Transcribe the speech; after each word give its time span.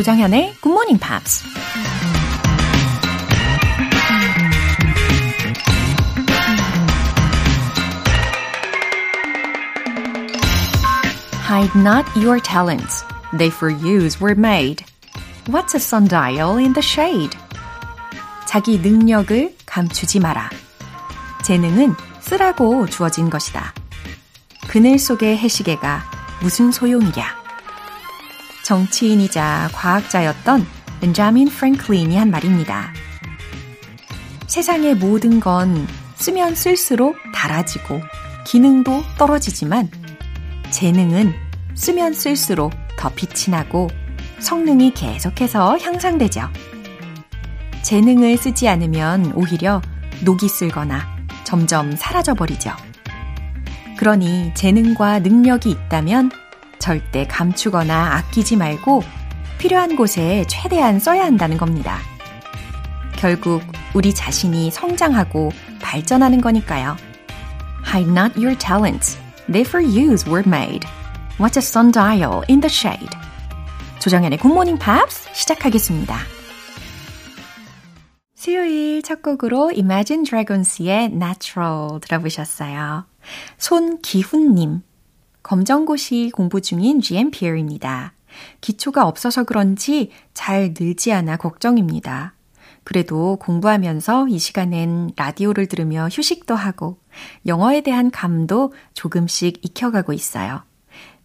조정현의 0.00 0.54
Good 0.62 0.68
Morning 0.70 0.98
Pops. 0.98 1.44
Hide 11.46 11.78
not 11.78 12.06
your 12.16 12.40
talents. 12.40 13.04
They 13.36 13.50
for 13.50 13.70
use 13.70 14.18
were 14.18 14.34
made. 14.34 14.86
What's 15.48 15.74
a 15.74 15.80
sundial 15.80 16.56
in 16.56 16.72
the 16.72 16.82
shade? 16.82 17.36
자기 18.46 18.78
능력을 18.78 19.54
감추지 19.66 20.20
마라. 20.20 20.48
재능은 21.44 21.94
쓰라고 22.20 22.86
주어진 22.86 23.28
것이다. 23.28 23.74
그늘 24.66 24.98
속의 24.98 25.36
해시계가 25.36 26.04
무슨 26.40 26.72
소용이랴. 26.72 27.39
정치인이자 28.70 29.70
과학자였던 29.72 30.64
벤자민 31.00 31.48
프랭클린이 31.48 32.16
한 32.16 32.30
말입니다. 32.30 32.92
세상의 34.46 34.94
모든 34.94 35.40
건 35.40 35.88
쓰면 36.14 36.54
쓸수록 36.54 37.16
달아지고 37.34 38.00
기능도 38.46 39.02
떨어지지만 39.18 39.90
재능은 40.70 41.34
쓰면 41.74 42.14
쓸수록 42.14 42.72
더 42.96 43.10
빛이 43.12 43.50
나고 43.50 43.88
성능이 44.38 44.94
계속해서 44.94 45.76
향상되죠. 45.78 46.48
재능을 47.82 48.36
쓰지 48.36 48.68
않으면 48.68 49.32
오히려 49.34 49.82
녹이 50.22 50.48
쓸거나 50.48 51.08
점점 51.42 51.96
사라져버리죠. 51.96 52.70
그러니 53.98 54.54
재능과 54.54 55.18
능력이 55.18 55.70
있다면 55.72 56.30
절대 56.80 57.26
감추거나 57.26 58.16
아끼지 58.16 58.56
말고 58.56 59.04
필요한 59.58 59.94
곳에 59.94 60.44
최대한 60.48 60.98
써야 60.98 61.24
한다는 61.24 61.58
겁니다. 61.58 61.98
결국 63.16 63.62
우리 63.94 64.14
자신이 64.14 64.70
성장하고 64.70 65.52
발전하는 65.80 66.40
거니까요. 66.40 66.96
Hide 67.86 68.10
not 68.10 68.36
your 68.36 68.56
talents. 68.58 69.18
They 69.46 69.62
for 69.62 69.84
use 69.84 70.28
were 70.28 70.42
made. 70.46 70.88
What's 71.38 71.56
a 71.56 71.62
sundial 71.62 72.42
in 72.48 72.60
the 72.60 72.72
shade? 72.72 73.10
조정현의 74.00 74.38
굿모닝 74.38 74.78
팝스 74.78 75.28
시작하겠습니다. 75.34 76.16
수요일 78.34 79.02
첫 79.02 79.20
곡으로 79.20 79.70
Imagine 79.76 80.24
Dragons의 80.24 81.10
Natural 81.12 82.00
들어보셨어요. 82.00 83.04
손기훈님. 83.58 84.80
검정고시 85.42 86.30
공부 86.34 86.60
중인 86.60 87.00
GMPR입니다. 87.00 88.12
기초가 88.60 89.06
없어서 89.06 89.44
그런지 89.44 90.10
잘 90.34 90.74
늘지 90.78 91.12
않아 91.12 91.36
걱정입니다. 91.36 92.34
그래도 92.84 93.36
공부하면서 93.36 94.28
이 94.28 94.38
시간엔 94.38 95.12
라디오를 95.16 95.66
들으며 95.66 96.08
휴식도 96.10 96.54
하고 96.54 96.98
영어에 97.46 97.82
대한 97.82 98.10
감도 98.10 98.72
조금씩 98.94 99.64
익혀가고 99.64 100.12
있어요. 100.12 100.62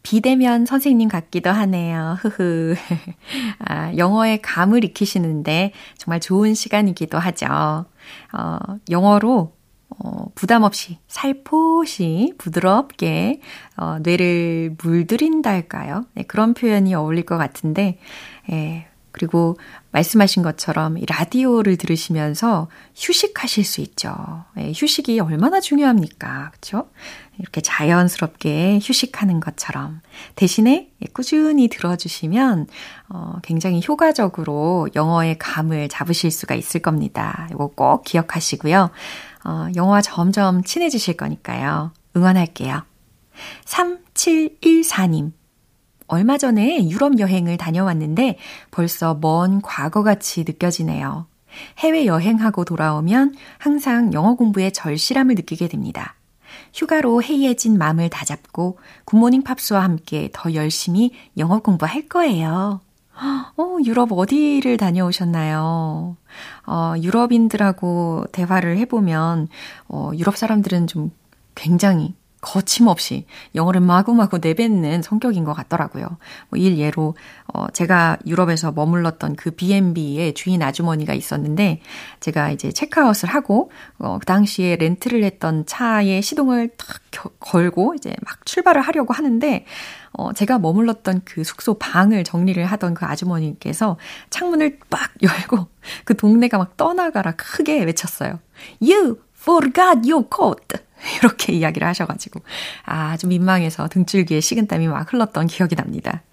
비대면 0.03 0.67
선생님 0.67 1.09
같기도 1.09 1.49
하네요. 1.49 2.17
흐흐. 2.19 2.75
아, 3.57 3.91
영어의 3.97 4.39
감을 4.43 4.83
익히시는데 4.83 5.71
정말 5.97 6.19
좋은 6.19 6.53
시간이기도 6.53 7.17
하죠. 7.17 7.85
어, 8.31 8.57
영어로 8.91 9.55
어, 9.89 10.25
부담 10.35 10.63
없이 10.63 10.97
살포시 11.07 12.33
부드럽게 12.37 13.41
어, 13.77 13.97
뇌를 14.01 14.75
물들인다 14.81 15.49
할까요? 15.49 16.05
네, 16.13 16.23
그런 16.23 16.53
표현이 16.53 16.93
어울릴 16.95 17.25
것 17.25 17.37
같은데, 17.37 17.99
예, 18.51 18.87
그리고 19.11 19.57
말씀하신 19.91 20.43
것처럼 20.43 20.97
라디오를 21.07 21.77
들으시면서 21.77 22.67
휴식하실 22.97 23.63
수 23.63 23.79
있죠. 23.79 24.13
예, 24.57 24.73
휴식이 24.75 25.21
얼마나 25.21 25.61
중요합니까? 25.61 26.49
그렇죠? 26.51 26.89
이렇게 27.37 27.61
자연스럽게 27.61 28.79
휴식하는 28.81 29.39
것처럼 29.39 30.01
대신에 30.35 30.89
꾸준히 31.13 31.69
들어주시면 31.69 32.67
어, 33.09 33.35
굉장히 33.41 33.81
효과적으로 33.87 34.89
영어의 34.95 35.37
감을 35.37 35.87
잡으실 35.87 36.29
수가 36.31 36.55
있을 36.55 36.81
겁니다. 36.81 37.47
이거 37.51 37.67
꼭 37.67 38.03
기억하시고요. 38.03 38.89
어, 39.45 39.67
영어와 39.75 40.01
점점 40.01 40.63
친해지실 40.63 41.17
거니까요. 41.17 41.91
응원할게요. 42.15 42.83
3714님. 43.65 45.31
얼마 46.07 46.37
전에 46.37 46.89
유럽 46.89 47.19
여행을 47.19 47.57
다녀왔는데 47.57 48.37
벌써 48.71 49.17
먼 49.19 49.61
과거 49.61 50.03
같이 50.03 50.43
느껴지네요. 50.45 51.27
해외 51.79 52.05
여행하고 52.05 52.65
돌아오면 52.65 53.35
항상 53.57 54.13
영어 54.13 54.35
공부에 54.35 54.71
절실함을 54.71 55.35
느끼게 55.35 55.67
됩니다. 55.67 56.15
휴가로 56.73 57.23
해이해진 57.23 57.77
마음을 57.77 58.09
다잡고 58.09 58.79
굿모닝 59.05 59.43
팝스와 59.43 59.83
함께 59.83 60.29
더 60.33 60.53
열심히 60.53 61.11
영어 61.37 61.59
공부할 61.59 62.07
거예요. 62.07 62.81
어, 63.57 63.77
유럽 63.85 64.11
어디를 64.11 64.77
다녀오셨나요? 64.77 66.17
어, 66.67 66.93
유럽인들하고 67.01 68.25
대화를 68.31 68.77
해보면, 68.79 69.47
어, 69.87 70.11
유럽 70.15 70.35
사람들은 70.37 70.87
좀 70.87 71.11
굉장히 71.55 72.13
거침없이 72.41 73.25
영어를 73.55 73.81
마구마구 73.81 74.37
내뱉는 74.39 75.01
성격인 75.01 75.45
것 75.45 75.53
같더라고요. 75.53 76.05
뭐 76.51 76.59
일 76.59 76.77
예로 76.77 77.15
어 77.51 77.67
제가 77.71 78.17
유럽에서 78.27 78.71
머물렀던 78.71 79.35
그 79.35 79.49
B&B의 79.49 80.33
주인 80.35 80.61
아주머니가 80.61 81.13
있었는데 81.15 81.81
제가 82.19 82.51
이제 82.51 82.71
체크아웃을 82.71 83.29
하고 83.29 83.71
어 83.97 84.19
그 84.19 84.25
당시에 84.27 84.75
렌트를 84.75 85.23
했던 85.23 85.65
차에 85.65 86.21
시동을 86.21 86.69
탁 86.77 87.01
걸고 87.39 87.95
이제 87.95 88.13
막 88.23 88.45
출발을 88.45 88.81
하려고 88.81 89.13
하는데 89.13 89.65
어, 90.17 90.33
제가 90.33 90.59
머물렀던 90.59 91.21
그 91.25 91.43
숙소 91.43 91.75
방을 91.75 92.23
정리를 92.23 92.63
하던 92.65 92.93
그 92.93 93.05
아주머니께서 93.05 93.97
창문을 94.29 94.79
빡 94.89 95.11
열고 95.21 95.67
그 96.05 96.15
동네가 96.15 96.57
막 96.57 96.77
떠나가라 96.77 97.31
크게 97.33 97.83
외쳤어요. 97.83 98.39
You 98.81 99.19
forgot 99.37 100.09
your 100.09 100.27
coat. 100.33 100.83
이렇게 101.19 101.53
이야기를 101.53 101.87
하셔가지고, 101.87 102.41
아, 102.85 103.15
좀 103.17 103.29
민망해서 103.29 103.87
등줄기에 103.89 104.39
식은땀이 104.39 104.87
막 104.87 105.11
흘렀던 105.11 105.47
기억이 105.47 105.75
납니다. 105.75 106.23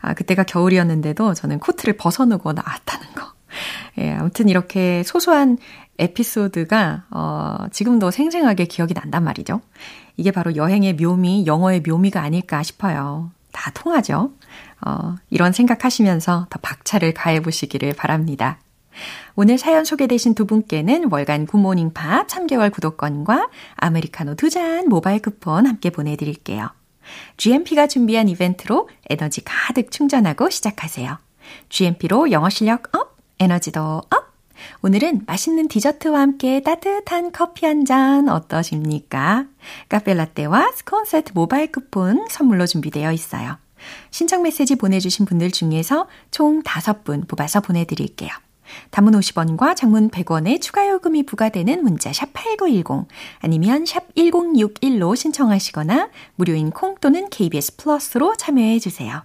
아, 0.00 0.14
그때가 0.14 0.44
겨울이었는데도 0.44 1.34
저는 1.34 1.58
코트를 1.58 1.96
벗어놓고 1.96 2.52
나왔다는 2.52 3.06
거. 3.14 3.32
예, 3.98 4.12
아무튼 4.12 4.48
이렇게 4.48 5.02
소소한 5.02 5.58
에피소드가, 5.98 7.06
어, 7.10 7.56
지금도 7.72 8.10
생생하게 8.10 8.66
기억이 8.66 8.94
난단 8.94 9.24
말이죠. 9.24 9.60
이게 10.20 10.32
바로 10.32 10.54
여행의 10.54 10.96
묘미, 10.96 11.46
영어의 11.46 11.80
묘미가 11.80 12.20
아닐까 12.20 12.62
싶어요. 12.62 13.30
다 13.52 13.70
통하죠? 13.70 14.32
어, 14.86 15.16
이런 15.30 15.52
생각하시면서 15.52 16.46
더 16.50 16.58
박차를 16.60 17.14
가해보시기를 17.14 17.94
바랍니다. 17.94 18.58
오늘 19.34 19.56
사연 19.56 19.86
소개되신 19.86 20.34
두 20.34 20.44
분께는 20.44 21.10
월간 21.10 21.46
굿모닝 21.46 21.94
팝 21.94 22.26
3개월 22.28 22.70
구독권과 22.70 23.48
아메리카노 23.76 24.34
두 24.34 24.50
잔 24.50 24.90
모바일 24.90 25.22
쿠폰 25.22 25.64
함께 25.66 25.88
보내드릴게요. 25.88 26.68
GMP가 27.38 27.86
준비한 27.86 28.28
이벤트로 28.28 28.90
에너지 29.08 29.42
가득 29.42 29.90
충전하고 29.90 30.50
시작하세요. 30.50 31.16
GMP로 31.70 32.30
영어 32.30 32.50
실력 32.50 32.94
up, 32.94 33.16
에너지도 33.38 33.80
up! 34.10 34.29
오늘은 34.82 35.22
맛있는 35.26 35.68
디저트와 35.68 36.20
함께 36.20 36.62
따뜻한 36.62 37.32
커피 37.32 37.66
한 37.66 37.84
잔 37.84 38.28
어떠십니까? 38.28 39.46
카페 39.88 40.14
라떼와 40.14 40.72
스콘 40.74 41.04
세트 41.04 41.32
모바일 41.34 41.72
쿠폰 41.72 42.26
선물로 42.28 42.66
준비되어 42.66 43.12
있어요. 43.12 43.56
신청 44.10 44.42
메시지 44.42 44.76
보내주신 44.76 45.24
분들 45.24 45.50
중에서 45.50 46.06
총 46.30 46.62
5분 46.62 47.26
뽑아서 47.26 47.60
보내드릴게요. 47.60 48.30
단문 48.90 49.14
50원과 49.14 49.74
장문 49.74 50.10
100원의 50.10 50.60
추가 50.60 50.88
요금이 50.88 51.24
부과되는 51.24 51.82
문자 51.82 52.12
샵 52.12 52.32
8910 52.32 53.08
아니면 53.40 53.84
샵 53.86 54.14
1061로 54.14 55.16
신청하시거나 55.16 56.10
무료인 56.36 56.70
콩 56.70 56.94
또는 57.00 57.28
KBS 57.30 57.76
플러스로 57.76 58.36
참여해 58.36 58.78
주세요. 58.78 59.24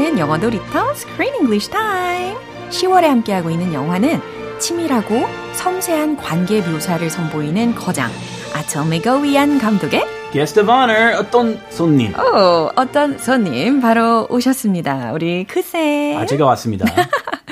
즐거워지는 0.00 0.18
영어 0.18 0.38
놀이터 0.38 0.90
Screen 0.92 1.34
English 1.34 1.70
Time. 1.70 2.36
10월에 2.70 3.02
함께하고 3.02 3.50
있는 3.50 3.74
영화는 3.74 4.20
치밀하고 4.58 5.26
섬세한 5.52 6.16
관계 6.16 6.62
묘사를 6.62 7.08
선보이는 7.10 7.74
거장 7.74 8.10
아처 8.54 8.84
메거 8.84 9.18
위안 9.18 9.58
감독의 9.58 10.02
Guest 10.32 10.58
of 10.60 10.70
honor, 10.70 11.16
어떤 11.18 11.60
손님? 11.70 12.14
오, 12.18 12.70
어떤 12.76 13.18
손님 13.18 13.80
바로 13.80 14.26
오셨습니다. 14.30 15.12
우리 15.12 15.44
크세. 15.44 16.16
아, 16.16 16.24
제가 16.24 16.46
왔습니다. 16.46 16.86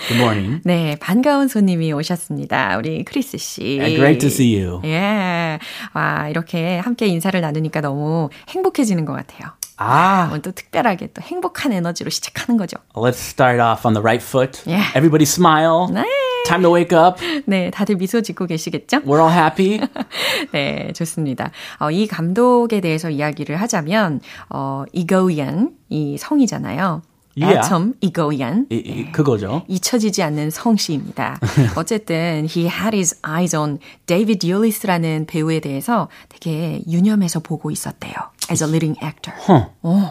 Good 0.08 0.22
morning. 0.22 0.60
네, 0.64 0.96
반가운 1.00 1.48
손님이 1.48 1.92
오셨습니다. 1.92 2.78
우리 2.78 3.04
크리스 3.04 3.36
씨. 3.36 3.78
And 3.80 3.96
great 3.96 4.18
to 4.20 4.28
see 4.28 4.62
you. 4.62 4.80
예. 4.84 5.58
와, 5.92 6.28
이렇게 6.28 6.78
함께 6.78 7.06
인사를 7.08 7.38
나누니까 7.40 7.80
너무 7.80 8.30
행복해지는 8.48 9.04
것 9.04 9.12
같아요. 9.12 9.50
아, 9.78 10.26
오늘 10.30 10.42
또 10.42 10.50
특별하게 10.50 11.08
또 11.14 11.22
행복한 11.22 11.72
에너지로 11.72 12.10
시작하는 12.10 12.58
거죠. 12.58 12.76
let's 12.94 13.14
start 13.14 13.60
off 13.60 13.86
on 13.86 13.94
the 13.94 14.02
right 14.02 14.22
foot. 14.22 14.62
Yeah. 14.66 14.90
Everybody 14.90 15.22
smile. 15.24 15.86
네. 15.92 16.04
Time 16.46 16.62
to 16.62 16.74
wake 16.74 16.96
up. 16.96 17.20
네, 17.46 17.70
다들 17.70 17.96
미소 17.96 18.20
짓고 18.20 18.46
계시겠죠? 18.46 19.02
We're 19.02 19.20
all 19.20 19.32
happy. 19.32 19.80
네, 20.52 20.92
좋습니다. 20.94 21.52
어, 21.78 21.90
이 21.90 22.06
감독에 22.06 22.80
대해서 22.80 23.08
이야기를 23.08 23.56
하자면, 23.56 24.20
어, 24.50 24.84
이거이안, 24.92 25.70
이 25.88 26.16
성이잖아요. 26.18 27.02
애첨 27.40 27.94
이거이안. 28.00 28.66
이, 28.70 28.76
이, 28.76 29.12
그거죠. 29.12 29.62
잊혀지지 29.68 30.22
않는 30.24 30.50
성씨입니다. 30.50 31.38
어쨌든 31.76 32.48
he 32.50 32.66
had 32.66 32.96
his 32.96 33.16
eyes 33.24 33.54
on 33.54 33.78
David 34.06 34.50
Eulis라는 34.50 35.26
배우에 35.26 35.60
대해서 35.60 36.08
되게 36.28 36.82
유념해서 36.88 37.40
보고 37.40 37.70
있었대요. 37.70 38.14
As 38.49 38.61
a 38.61 38.67
leading 38.67 38.97
actor. 39.01 39.33
huh. 39.47 39.67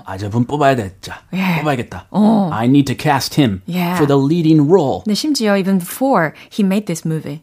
아, 0.06 0.16
저분 0.18 0.46
뽑아야 0.46 0.74
됐자. 0.74 1.22
예. 1.34 1.60
뽑아야겠다. 1.60 2.06
어. 2.10 2.48
I 2.52 2.66
need 2.66 2.86
to 2.86 2.96
cast 2.96 3.38
him 3.40 3.60
Yeah. 3.66 3.96
for 3.96 4.06
the 4.06 4.16
leading 4.16 4.68
role. 4.68 5.02
근데 5.04 5.14
심지어 5.14 5.56
even 5.58 5.78
before 5.78 6.32
he 6.50 6.64
made 6.64 6.86
this 6.86 7.04
movie. 7.06 7.42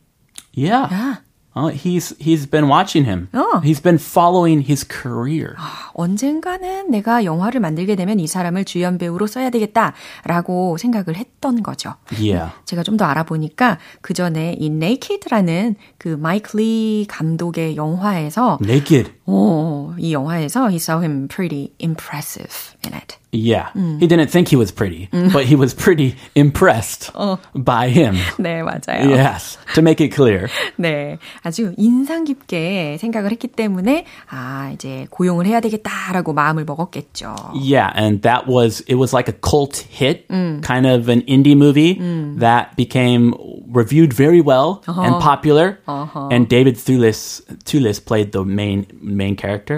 Yeah. 0.54 0.88
Yeah. 0.92 1.16
Uh, 1.56 1.69
he's 1.69 2.15
he's 2.19 2.47
been 2.51 2.69
watching 2.69 3.05
him. 3.05 3.29
Oh. 3.33 3.61
He's 3.62 3.81
been 3.81 3.99
following 3.99 4.62
his 4.69 4.85
career. 4.85 5.55
언젠가는 5.93 6.91
내가 6.91 7.25
영화를 7.25 7.61
만들게 7.61 7.95
되면 7.95 8.19
이 8.19 8.27
사람을 8.27 8.65
주연 8.65 8.99
배우로 8.99 9.29
써야 9.29 9.51
되겠다라고 9.51 10.77
생각을 10.79 11.17
했던 11.17 11.62
거죠. 11.62 11.95
Yeah. 12.19 12.53
제가 12.65 12.83
좀 12.83 12.97
더 12.97 13.05
알아보니까 13.06 13.79
그 14.03 14.15
전에 14.15 14.56
이 14.59 14.67
Naked라는 14.67 15.75
그 15.99 16.09
마이클 16.09 16.59
리 16.61 17.06
감독의 17.09 17.77
영화에서 17.77 18.59
Naked. 18.62 19.12
오, 19.27 19.93
이 19.99 20.12
영화에서 20.12 20.69
he 20.69 20.77
saw 20.77 21.00
him 21.00 21.27
pretty 21.29 21.73
impressive 21.81 22.75
in 22.87 22.95
it. 22.95 23.17
Yeah. 23.34 23.69
He 24.00 24.07
didn't 24.07 24.30
think 24.31 24.48
he 24.48 24.56
was 24.56 24.72
pretty, 24.72 25.07
but 25.12 25.46
he 25.46 25.56
was 25.56 25.74
pretty 25.75 26.16
impressed 26.34 27.12
by 27.54 27.90
him. 27.90 28.16
네, 28.40 28.63
맞아요. 28.63 29.06
Yes. 29.07 29.57
To 29.75 29.84
make 29.84 30.01
it 30.01 30.10
clear. 30.12 30.50
네, 30.78 31.19
아주 31.44 31.74
인상 31.78 32.24
깊게 32.25 32.98
생각을 33.00 33.31
했기 33.31 33.48
때문에 33.48 34.06
아 34.31 34.72
이제 34.74 35.06
고용을 35.12 35.46
해야 35.46 35.60
되겠다라고 35.60 36.34
마음을 36.34 36.66
먹었겠죠. 36.66 37.36
Yeah, 37.54 37.92
and 37.96 38.24
that 38.24 38.48
was 38.48 38.81
it 38.88 38.96
was 38.96 39.13
like 39.13 39.30
a 39.30 39.34
cult 39.34 39.86
hit, 39.92 40.28
kind 40.28 40.88
of 40.88 41.07
an 41.07 41.22
indie 41.28 41.56
movie 41.56 42.00
that 42.40 42.75
became 42.75 43.36
reviewed 43.72 44.12
very 44.12 44.42
well 44.42 44.81
and 44.88 45.22
popular. 45.22 45.78
And 45.86 46.50
David 46.50 46.78
Thewlis 46.78 47.42
Thewlis 47.66 48.04
played 48.04 48.31
the 48.31 48.44
main 48.44 48.88
main 49.01 49.36
character, 49.36 49.78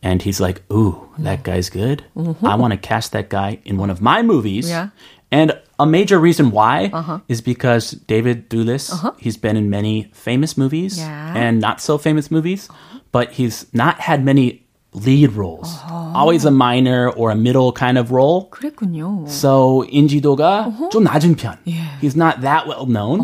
and 0.00 0.22
he's 0.22 0.38
like, 0.40 0.62
"Ooh, 0.70 1.08
that 1.18 1.42
guy's 1.42 1.68
good. 1.70 2.04
I 2.44 2.54
want 2.54 2.68
to 2.72 2.78
cast 2.80 3.12
that 3.12 3.28
guy 3.28 3.58
in 3.64 3.76
one 3.76 3.90
of 3.90 4.00
my 4.00 4.22
movies." 4.22 4.68
Yeah. 4.68 4.88
And 5.30 5.52
a 5.78 5.84
major 5.84 6.16
reason 6.18 6.50
why 6.50 6.88
is 7.28 7.40
because 7.44 7.92
David 8.08 8.48
Thewlis, 8.48 8.88
he's 9.20 9.36
been 9.36 9.56
in 9.60 9.68
many 9.68 10.08
famous 10.16 10.56
movies 10.56 10.96
Yeah. 10.96 11.36
and 11.36 11.60
not 11.60 11.80
so 11.84 11.98
famous 12.00 12.30
movies, 12.32 12.68
but 13.12 13.32
he's 13.36 13.66
not 13.76 14.00
had 14.00 14.24
many 14.24 14.64
lead 14.96 15.36
roles. 15.36 15.68
Always 16.16 16.48
a 16.48 16.50
minor 16.50 17.12
or 17.12 17.28
a 17.30 17.36
middle 17.36 17.72
kind 17.76 17.98
of 18.00 18.08
role. 18.10 18.48
그랬군요. 18.50 19.28
So 19.28 19.84
인지도가 19.92 20.88
좀 20.88 21.04
낮은 21.04 21.36
편. 21.36 21.58
He's 22.00 22.16
not 22.16 22.40
that 22.40 22.64
well 22.66 22.86
known. 22.88 23.20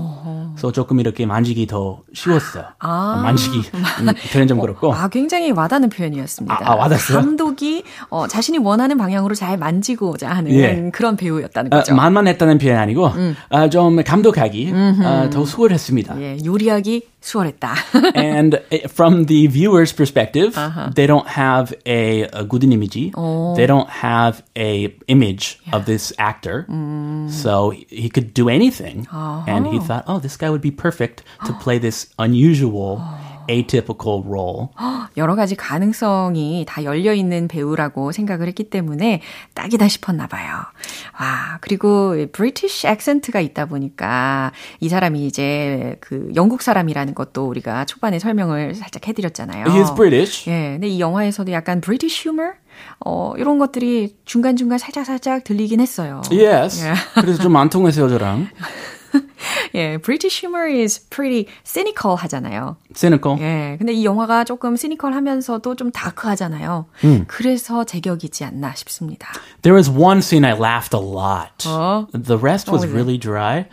So 0.60 0.72
조금 0.72 1.00
이렇게 1.00 1.26
만지기 1.26 1.68
더 1.68 2.02
쉬웠어요. 2.14 2.66
만지기 2.82 3.62
표현 4.34 4.48
좀 4.48 4.60
그렇고. 4.60 4.94
아, 4.94 5.08
굉장히 5.08 5.52
와닿는 5.52 5.90
표현이었습니다. 5.90 6.54
아, 6.62 6.72
아, 6.72 6.76
와닿았어요? 6.76 7.18
감독이 7.18 7.84
어, 8.10 8.28
자신이 8.28 8.58
원하는 8.58 8.98
방향으로 8.98 9.36
잘 9.36 9.58
만지고자 9.58 10.30
하는 10.30 10.52
예. 10.52 10.90
그런 10.94 11.16
배우였다는 11.16 11.74
어, 11.74 11.78
거죠. 11.78 11.96
만만했다는 11.96 12.58
표현 12.58 12.78
아니고 12.78 13.10
어, 13.50 13.70
좀 13.70 14.04
감독하기 14.04 14.74
어, 14.74 15.30
더 15.32 15.46
수월했습니다. 15.46 16.22
예, 16.22 16.38
요리하기 16.44 17.08
수월했다. 17.22 17.74
and 18.16 18.56
uh, 18.72 18.88
from 18.88 19.26
the 19.26 19.48
viewer's 19.48 19.92
perspective, 19.94 20.56
they 20.96 21.06
don't 21.06 21.28
have 21.28 21.74
a, 21.86 22.24
a 22.34 22.44
good 22.48 22.64
image. 22.64 23.12
They 23.56 23.68
don't 23.68 23.90
have 23.90 24.42
a 24.58 24.96
image 25.08 25.60
of 25.74 25.86
this 25.86 26.14
actor. 26.18 26.66
So 27.30 27.72
he- 27.72 27.86
he 27.90 28.10
could 28.10 28.34
do 28.34 28.48
anything. 28.50 29.06
And 29.12 29.68
he 29.68 29.80
thought, 29.80 30.06
oh, 30.08 30.20
this 30.20 30.38
guy 30.38 30.49
would 30.50 30.62
be 30.62 30.72
perfect 30.76 31.24
to 31.46 31.54
play 31.62 31.80
this 31.80 32.10
unusual, 32.18 33.00
atypical 33.50 34.24
role. 34.26 34.68
여러 35.18 35.36
가지 35.36 35.56
가능성이 35.56 36.66
다 36.68 36.84
열려 36.84 37.14
있는 37.14 37.48
배우라고 37.48 38.12
생각을 38.12 38.48
했기 38.48 38.70
때문에 38.70 39.22
딱이다 39.56 39.88
싶었나 39.88 40.28
봐요. 40.28 40.56
와, 41.20 41.58
그리고 41.62 42.16
브리티시 42.32 42.88
액센트가 42.88 43.40
있다 43.40 43.66
보니까 43.66 44.52
이 44.80 44.88
사람이 44.88 45.26
이제 45.26 45.98
그 46.00 46.30
영국 46.36 46.62
사람이라는 46.62 47.16
것도 47.16 47.48
우리가 47.48 47.86
초반에 47.86 48.20
설명을 48.20 48.76
살짝 48.76 49.08
해 49.08 49.14
드렸잖아요. 49.14 49.66
He's 49.66 49.96
British. 49.96 50.50
예, 50.50 50.74
근데 50.74 50.88
이 50.88 51.00
영화에서도 51.00 51.52
약간 51.52 51.82
브리티시 51.82 52.30
휴머? 52.30 52.52
어, 53.06 53.34
이런 53.38 53.58
것들이 53.58 54.16
중간중간 54.26 54.78
살짝살짝 54.78 55.44
들리긴 55.44 55.82
했어요. 55.82 56.22
Yes. 56.32 56.86
예. 56.86 56.94
그래서 57.20 57.42
좀 57.44 57.56
안 57.58 57.70
통했어요, 57.70 58.08
저랑. 58.08 58.48
예, 59.76 59.98
British 59.98 60.40
humor 60.46 60.68
is 60.68 61.00
pretty 61.10 61.48
cynical 61.64 62.16
하잖아요. 62.16 62.78
Cynical. 62.94 63.40
예, 63.40 63.76
근데 63.78 63.94
이 63.94 64.06
영화가 64.06 64.44
조금 64.44 64.76
시니컬 64.76 65.14
하면서도 65.14 65.76
좀 65.76 65.92
다크하잖아요. 65.92 66.86
그래서 67.28 67.84
제격이지 67.84 68.44
않나 68.44 68.74
싶습니다. 68.76 69.30
There 69.62 69.76
was 69.76 69.90
one 69.90 70.20
scene 70.20 70.46
I 70.46 70.54
laughed 70.58 70.96
a 70.96 71.02
lot. 71.02 71.68
어? 71.68 72.08
The 72.12 72.38
rest 72.38 72.72
was 72.72 72.86
really 72.88 73.18
dry. 73.18 73.66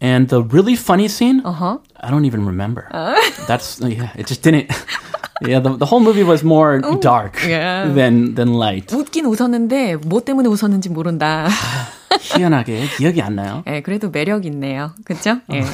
And 0.00 0.28
the 0.28 0.42
really 0.42 0.76
funny 0.76 1.08
scene, 1.08 1.40
Uh-huh. 1.44 1.78
I 2.00 2.10
don't 2.10 2.26
even 2.26 2.44
remember. 2.44 2.88
That's 3.48 3.80
yeah, 3.80 4.10
it 4.16 4.26
just 4.26 4.42
didn't. 4.42 4.70
Yeah, 5.42 5.58
the, 5.60 5.76
the 5.76 5.86
whole 5.86 6.00
movie 6.00 6.22
was 6.22 6.44
more 6.44 6.80
dark 7.00 7.42
yeah. 7.44 7.88
than 7.92 8.34
than 8.34 8.54
light. 8.54 8.92
웃긴 8.94 9.26
웃었는데 9.26 9.96
뭐 10.06 10.20
때문에 10.20 10.48
웃었는지 10.48 10.88
모른다. 10.90 11.48
희한하게 12.20 12.86
기억이 12.96 13.20
안 13.20 13.34
나요. 13.34 13.64
예, 13.66 13.82
그래도 13.82 14.10
매력 14.10 14.46
있네요. 14.46 14.92
그렇죠? 15.04 15.40
예. 15.52 15.64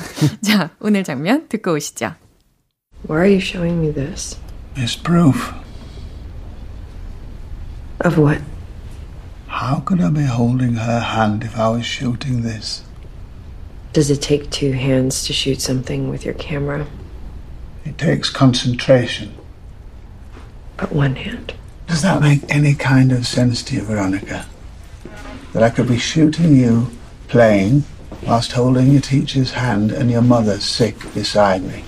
자, 0.42 0.70
오늘 0.80 1.04
장면 1.04 1.46
듣고 1.48 1.74
오시죠. 1.74 2.14
Why 3.08 3.18
are 3.20 3.28
you 3.28 3.40
showing 3.40 3.78
me 3.84 3.92
this? 3.92 4.38
It's 4.76 4.96
proof. 4.96 5.52
Of 8.04 8.16
what? 8.18 8.40
How 9.48 9.82
could 9.84 10.00
I 10.02 10.08
be 10.10 10.24
holding 10.24 10.76
her 10.76 11.00
hand 11.00 11.44
if 11.44 11.58
I 11.58 11.68
was 11.68 11.84
shooting 11.84 12.42
this? 12.42 12.82
Does 13.95 14.11
it 14.11 14.21
take 14.21 14.49
two 14.49 14.73
hands 14.73 15.23
to 15.23 15.31
shoot 15.31 15.61
something 15.61 16.09
with 16.09 16.25
your 16.25 16.33
camera? 16.33 16.85
It 17.85 17.97
takes 17.97 18.29
concentration. 18.29 19.33
But 20.75 20.91
one 20.91 21.15
hand. 21.15 21.53
Does 21.87 22.01
that 22.01 22.21
make 22.21 22.41
any 22.49 22.73
kind 22.75 23.13
of 23.13 23.25
sense 23.25 23.63
to 23.63 23.75
you, 23.75 23.83
Veronica? 23.83 24.47
That 25.53 25.63
I 25.63 25.69
could 25.69 25.87
be 25.87 25.97
shooting 25.97 26.57
you, 26.57 26.89
playing, 27.29 27.85
whilst 28.27 28.51
holding 28.51 28.91
your 28.91 28.99
teacher's 28.99 29.51
hand 29.51 29.93
and 29.93 30.11
your 30.11 30.21
mother 30.21 30.59
sick 30.59 30.97
beside 31.13 31.63
me? 31.63 31.85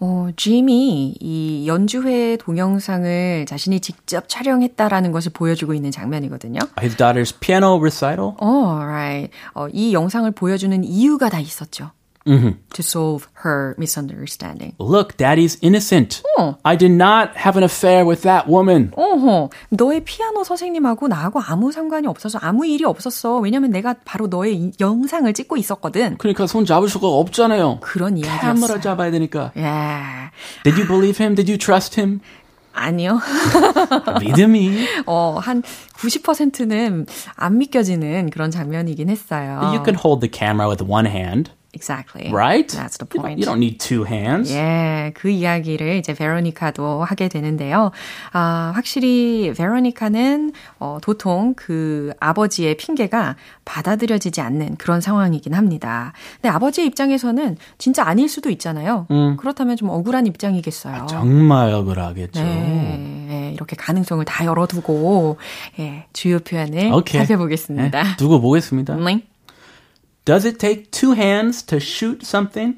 어, 0.00 0.28
짐이 0.36 1.16
이 1.20 1.64
연주회 1.66 2.36
동영상을 2.36 3.46
자신이 3.46 3.80
직접 3.80 4.28
촬영했다라는 4.28 5.10
것을 5.12 5.32
보여주고 5.34 5.74
있는 5.74 5.90
장면이거든요. 5.90 6.60
His 6.78 6.96
daughter's 6.96 7.34
piano 7.40 7.78
recital. 7.78 8.34
어, 8.38 8.78
right. 8.80 9.30
어, 9.54 9.68
이 9.72 9.92
영상을 9.92 10.30
보여주는 10.30 10.84
이유가 10.84 11.28
다 11.28 11.40
있었죠. 11.40 11.90
To 12.28 12.82
solve 12.82 13.26
her 13.44 13.74
misunderstanding. 13.78 14.74
Look, 14.78 15.16
daddy's 15.16 15.58
innocent. 15.62 16.22
어. 16.38 16.56
I 16.62 16.76
did 16.76 16.92
not 16.92 17.30
have 17.36 17.56
an 17.58 17.64
affair 17.64 18.06
with 18.06 18.22
that 18.22 18.46
woman. 18.48 18.90
어허, 18.96 19.50
너의 19.70 20.04
피아노 20.04 20.44
선생님하고 20.44 21.08
나하고 21.08 21.40
아무 21.40 21.72
상관이 21.72 22.06
없어서 22.06 22.38
아무 22.42 22.66
일이 22.66 22.84
없었어. 22.84 23.38
왜냐면 23.38 23.70
내가 23.70 23.94
바로 24.04 24.26
너의 24.26 24.54
이- 24.56 24.72
영상을 24.78 25.32
찍고 25.32 25.56
있었거든. 25.56 26.16
그러니까 26.18 26.46
손 26.46 26.64
잡을 26.64 26.88
수가 26.88 27.06
없잖아요. 27.08 27.78
그런 27.80 28.20
카메라 28.20 28.36
이야기였어요. 28.44 28.80
잡아야 28.80 29.10
되니까. 29.10 29.52
예. 29.56 29.62
Did 30.64 30.78
you 30.80 30.86
believe 30.86 31.18
him? 31.24 31.34
Did 31.34 31.50
you 31.50 31.58
trust 31.58 32.00
him? 32.00 32.20
아니요. 32.72 33.18
믿음이. 34.20 34.86
어, 35.06 35.38
한 35.42 35.62
90%는 35.96 37.06
안 37.34 37.58
믿겨지는 37.58 38.30
그런 38.30 38.50
장면이긴 38.50 39.08
했어요. 39.08 39.58
You 39.64 39.82
can 39.84 39.96
hold 39.96 40.20
the 40.20 40.30
camera 40.32 40.68
with 40.68 40.84
one 40.84 41.08
hand, 41.08 41.50
Exactly. 41.78 42.32
right? 42.32 42.66
That's 42.68 42.98
the 42.98 43.06
point. 43.06 43.38
You 43.38 43.46
don't 43.46 43.62
need 43.62 43.78
two 43.78 44.04
hands. 44.04 44.52
예, 44.52 45.12
그 45.14 45.28
이야기를 45.30 45.96
이제 45.96 46.12
베로니카도 46.12 47.04
하게 47.04 47.28
되는데요. 47.28 47.92
아, 48.32 48.72
확실히 48.74 49.52
베로니카는 49.56 50.52
어, 50.80 50.98
도통 51.00 51.54
그 51.56 52.12
아버지의 52.18 52.76
핑계가 52.76 53.36
받아들여지지 53.64 54.40
않는 54.40 54.76
그런 54.76 55.00
상황이긴 55.00 55.54
합니다. 55.54 56.12
근데 56.34 56.48
아버지의 56.48 56.86
입장에서는 56.88 57.56
진짜 57.78 58.04
아닐 58.04 58.28
수도 58.28 58.50
있잖아요. 58.50 59.06
그렇다면 59.38 59.76
좀 59.76 59.90
억울한 59.90 60.26
입장이겠어요. 60.26 61.06
정말 61.08 61.72
억울하겠죠. 61.72 62.42
네, 62.42 63.26
예, 63.30 63.52
이렇게 63.52 63.76
가능성을 63.76 64.24
다 64.24 64.44
열어두고 64.44 65.36
예, 65.78 66.06
주요 66.12 66.38
표현을 66.40 66.92
오케이. 66.92 67.18
살펴보겠습니다. 67.20 68.02
네, 68.02 68.16
두고 68.16 68.40
보겠습니다. 68.40 68.96
네. 68.96 69.22
Does 70.28 70.44
it 70.44 70.58
take 70.58 70.90
two 70.90 71.12
hands 71.14 71.62
to 71.68 71.78
shoot 71.78 72.20
something? 72.22 72.76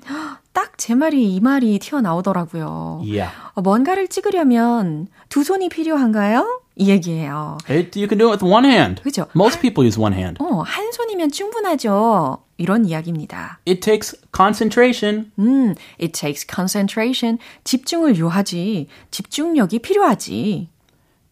딱 0.53 0.79
제 0.79 0.95
말이 0.95 1.35
이 1.35 1.41
말이 1.41 1.81
튀어나오더라고요. 1.81 3.01
Yeah. 3.03 3.35
어, 3.55 3.61
뭔가를 3.61 4.07
찍으려면 4.07 5.09
두 5.29 5.43
손이 5.43 5.69
필요한가요? 5.69 6.61
이 6.77 6.89
얘기예요. 6.91 7.59
It, 7.69 7.99
you 7.99 8.07
can 8.09 8.19
do 8.19 8.31
it 8.31 8.41
with 8.41 8.45
one 8.45 8.65
hand. 8.65 9.03
그죠? 9.03 9.27
Most 9.35 9.61
people 9.61 9.85
use 9.85 10.01
one 10.01 10.15
hand. 10.15 10.41
어, 10.41 10.61
한 10.63 10.93
손이면 10.93 11.33
충분하죠. 11.33 12.39
이런 12.57 12.85
이야기입니다. 12.85 13.59
It 13.67 13.81
takes 13.81 14.17
concentration. 14.35 15.33
음, 15.41 15.75
it 16.01 16.13
takes 16.13 16.47
concentration. 16.49 17.39
집중을 17.65 18.17
요하지. 18.17 18.87
집중력이 19.11 19.81
필요하지. 19.81 20.69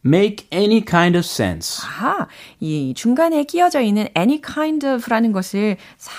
Make 0.04 0.46
any 0.52 0.84
kind 0.84 1.16
of 1.16 1.26
sense. 1.26 1.82
아하, 1.84 2.28
이 2.60 2.94
중간에 2.94 3.44
끼어져 3.44 3.80
있는 3.80 4.08
any 4.16 4.40
kind 4.40 4.86
of라는 4.86 5.32
것을 5.32 5.76
싹 5.96 6.12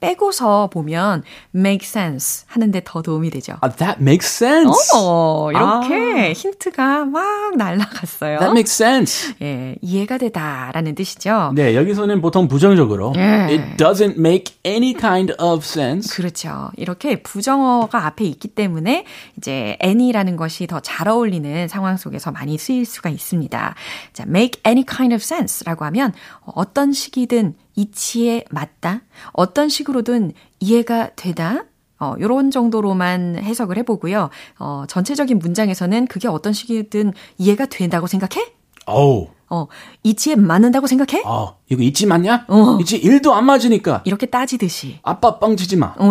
빼고서 0.00 0.70
보면 0.72 1.22
make 1.54 1.86
sense 1.86 2.44
하는데 2.48 2.80
더 2.84 3.02
도움이 3.02 3.30
되죠. 3.30 3.58
Uh, 3.62 3.70
that 3.76 4.00
makes 4.00 4.26
sense. 4.26 4.90
어, 4.96 5.50
이렇게 5.52 6.09
힌트가 6.34 7.06
막 7.06 7.56
날라갔어요. 7.56 8.38
That 8.38 8.50
makes 8.52 8.82
sense. 8.82 9.34
예, 9.42 9.76
이해가 9.80 10.18
되다라는 10.18 10.94
뜻이죠. 10.94 11.52
네, 11.54 11.74
여기서는 11.74 12.20
보통 12.20 12.46
부정적으로 12.46 13.12
예. 13.16 13.20
It 13.20 13.76
doesn't 13.76 14.18
make 14.18 14.56
any 14.64 14.94
kind 14.94 15.32
of 15.38 15.64
sense. 15.64 16.14
그렇죠. 16.14 16.70
이렇게 16.76 17.22
부정어가 17.22 18.06
앞에 18.06 18.24
있기 18.24 18.48
때문에 18.48 19.04
이제 19.36 19.76
any라는 19.82 20.36
것이 20.36 20.66
더 20.66 20.80
잘 20.80 21.08
어울리는 21.08 21.68
상황 21.68 21.96
속에서 21.96 22.30
많이 22.32 22.58
쓰일 22.58 22.84
수가 22.84 23.10
있습니다. 23.10 23.74
자, 24.12 24.24
make 24.26 24.60
any 24.66 24.84
kind 24.84 25.14
of 25.14 25.22
sense라고 25.22 25.84
하면 25.86 26.12
어떤 26.44 26.92
식이든 26.92 27.54
이치에 27.76 28.44
맞다, 28.50 29.02
어떤 29.32 29.68
식으로든 29.68 30.32
이해가 30.58 31.10
되다, 31.16 31.64
어, 32.00 32.14
요런 32.18 32.50
정도로만 32.50 33.36
해석을 33.42 33.76
해보고요. 33.78 34.30
어, 34.58 34.84
전체적인 34.88 35.38
문장에서는 35.38 36.06
그게 36.06 36.28
어떤 36.28 36.52
식이든 36.52 37.12
이해가 37.38 37.66
된다고 37.66 38.06
생각해? 38.06 38.52
어우, 38.86 39.28
어, 39.50 39.66
이치에 40.02 40.36
맞는다고 40.36 40.86
생각해? 40.86 41.22
어, 41.26 41.58
이거 41.68 41.82
있지 41.82 42.06
맞냐? 42.06 42.46
어. 42.48 42.78
있지 42.80 42.96
일도 42.96 43.34
안 43.34 43.44
맞으니까 43.44 44.02
이렇게 44.04 44.26
따지듯이. 44.26 44.98
아빠 45.02 45.38
뻥치지 45.38 45.76
마. 45.76 45.94
어, 45.98 46.10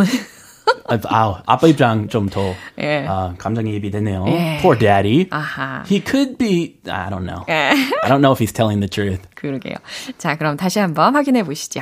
아, 0.87 0.99
아우, 1.07 1.35
아빠 1.45 1.67
입장 1.67 2.07
좀더 2.07 2.53
예. 2.79 3.05
아, 3.07 3.33
감정이입이 3.37 3.89
됐네요. 3.89 4.25
예. 4.27 4.59
Poor 4.61 4.77
daddy. 4.77 5.27
아하. 5.31 5.83
He 5.89 6.03
could 6.05 6.37
be, 6.37 6.79
I 6.87 7.09
don't 7.09 7.25
know. 7.25 7.43
예. 7.49 7.71
I 8.03 8.09
don't 8.09 8.21
know 8.21 8.31
if 8.31 8.39
he's 8.39 8.53
telling 8.53 8.79
the 8.79 8.89
truth. 8.89 9.27
그러게요. 9.35 9.75
자, 10.17 10.35
그럼 10.37 10.57
다시 10.57 10.79
한번 10.79 11.15
확인해 11.15 11.43
보시죠. 11.43 11.81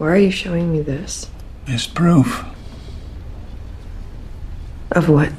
Why 0.00 0.12
are 0.12 0.22
you 0.22 0.32
showing 0.32 0.70
me 0.74 0.82
this? 0.82 1.28
It's 1.66 1.86
proof. 1.92 2.44
Of 4.91 5.09
what? 5.09 5.31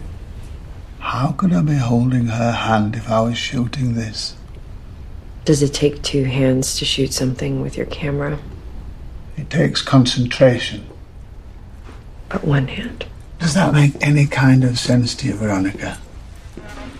How 0.98 1.32
could 1.32 1.52
I 1.52 1.62
be 1.62 1.76
holding 1.76 2.26
her 2.26 2.52
hand 2.52 2.94
if 2.94 3.10
I 3.10 3.20
was 3.20 3.38
shooting 3.38 3.94
this? 3.94 4.36
Does 5.44 5.62
it 5.62 5.72
take 5.72 6.02
two 6.02 6.24
hands 6.24 6.76
to 6.76 6.84
shoot 6.84 7.12
something 7.12 7.62
with 7.62 7.76
your 7.76 7.86
camera? 7.86 8.38
It 9.36 9.48
takes 9.48 9.80
concentration. 9.80 10.84
But 12.28 12.44
one 12.44 12.68
hand. 12.68 13.06
Does 13.38 13.54
that 13.54 13.72
make 13.72 13.94
any 14.02 14.26
kind 14.26 14.64
of 14.64 14.78
sense 14.78 15.14
to 15.16 15.28
you, 15.28 15.34
Veronica? 15.34 15.98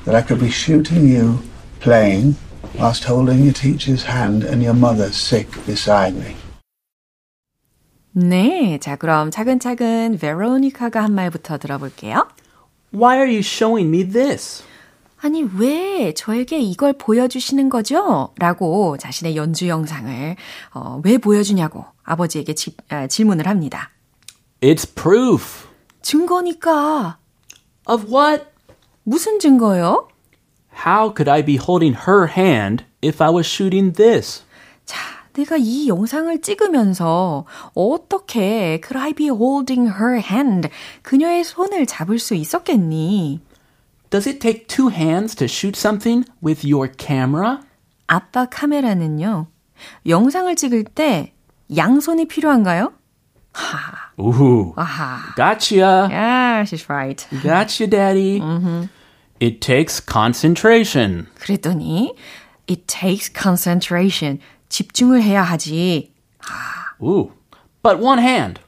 That 0.07 0.15
I 0.15 0.23
could 0.23 0.41
be 0.41 0.51
shooting 0.51 1.07
you, 1.07 1.43
playing, 1.81 2.37
whilst 2.79 3.05
holding 3.05 3.45
your 3.45 3.53
teacher's 3.53 4.05
hand 4.05 4.45
and 4.45 4.63
your 4.63 4.75
mother 4.75 5.13
sick 5.13 5.49
beside 5.67 6.15
me? 6.15 6.37
네, 8.17 8.79
자 8.81 8.97
그럼 8.97 9.31
차근차근 9.31 10.19
베로니카가 10.19 11.05
한 11.05 11.15
말부터 11.15 11.59
들어볼게요. 11.59 12.27
Why 12.94 13.16
are 13.18 13.28
you 13.30 13.40
showing 13.40 13.90
me 13.90 14.08
this? 14.08 14.64
아니 15.20 15.44
왜 15.58 16.14
저에게 16.14 16.60
이걸 16.60 16.94
보여주시는 16.94 17.70
거죠? 17.70 18.34
라고 18.38 18.98
자신의 18.98 19.36
연주 19.36 19.68
영상을 19.68 20.36
어, 20.74 21.02
왜 21.04 21.18
보여주냐고 21.18 21.86
아버지에게 22.04 22.54
지, 22.54 22.76
아, 22.90 23.08
질문을 23.08 23.48
합니다. 23.48 23.90
It's 24.62 24.94
proof. 24.96 25.68
증거니까 26.02 27.18
Of 27.88 28.14
what? 28.14 28.46
무슨 29.04 29.40
증거요? 29.40 30.08
How 30.86 31.14
could 31.16 31.30
I 31.30 31.44
be 31.44 31.56
holding 31.58 31.98
her 32.08 32.28
hand 32.28 32.86
if 33.04 33.24
I 33.24 33.30
was 33.34 33.48
shooting 33.48 33.94
this? 33.94 34.44
자, 34.86 35.00
내가 35.34 35.58
이 35.58 35.88
영상을 35.88 36.42
찍으면서 36.42 37.46
어떻게 37.74 38.80
could 38.84 38.98
I 38.98 39.14
be 39.14 39.28
holding 39.28 39.90
her 39.98 40.18
hand? 40.20 40.70
그녀의 41.02 41.44
손을 41.44 41.86
잡을 41.86 42.20
수 42.20 42.36
있었겠니? 42.36 43.42
Does 44.10 44.30
it 44.30 44.40
take 44.40 44.68
two 44.68 44.90
hands 44.90 45.36
to 45.36 45.46
shoot 45.46 45.78
something 45.78 46.26
with 46.44 46.66
your 46.66 46.92
camera? 46.98 47.60
아빠 48.08 48.46
카메라는요, 48.46 49.48
영상을 50.08 50.56
찍을 50.56 50.84
때 50.84 51.34
양손이 51.76 52.28
필요한가요? 52.28 52.94
하, 53.54 54.12
Ooh. 54.20 54.74
아하. 54.76 55.34
Gotcha. 55.36 56.08
Yeah, 56.10 56.64
she's 56.66 56.90
right. 56.90 57.26
Gotcha, 57.42 57.88
daddy. 57.88 58.42
It 59.40 59.62
takes 59.62 60.00
concentration. 60.00 61.28
그랬더니, 61.40 62.16
it 62.68 62.88
takes 62.88 63.30
concentration. 63.30 64.40
집중을 64.73 65.23
해야 65.23 65.43
하지. 65.43 66.13
Ooh. 67.03 67.33
But 67.83 68.03
one 68.03 68.21
hand. 68.21 68.61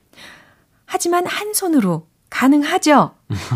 하지만 0.87 1.27
한 1.27 1.53
손으로 1.55 2.07
가능하죠? 2.31 3.15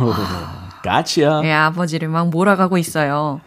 Gotcha. 0.83 1.42
예, 1.44 1.52
아버지를 1.52 2.09
막 2.09 2.28
몰아가고 2.28 2.78
있어요. 2.78 3.40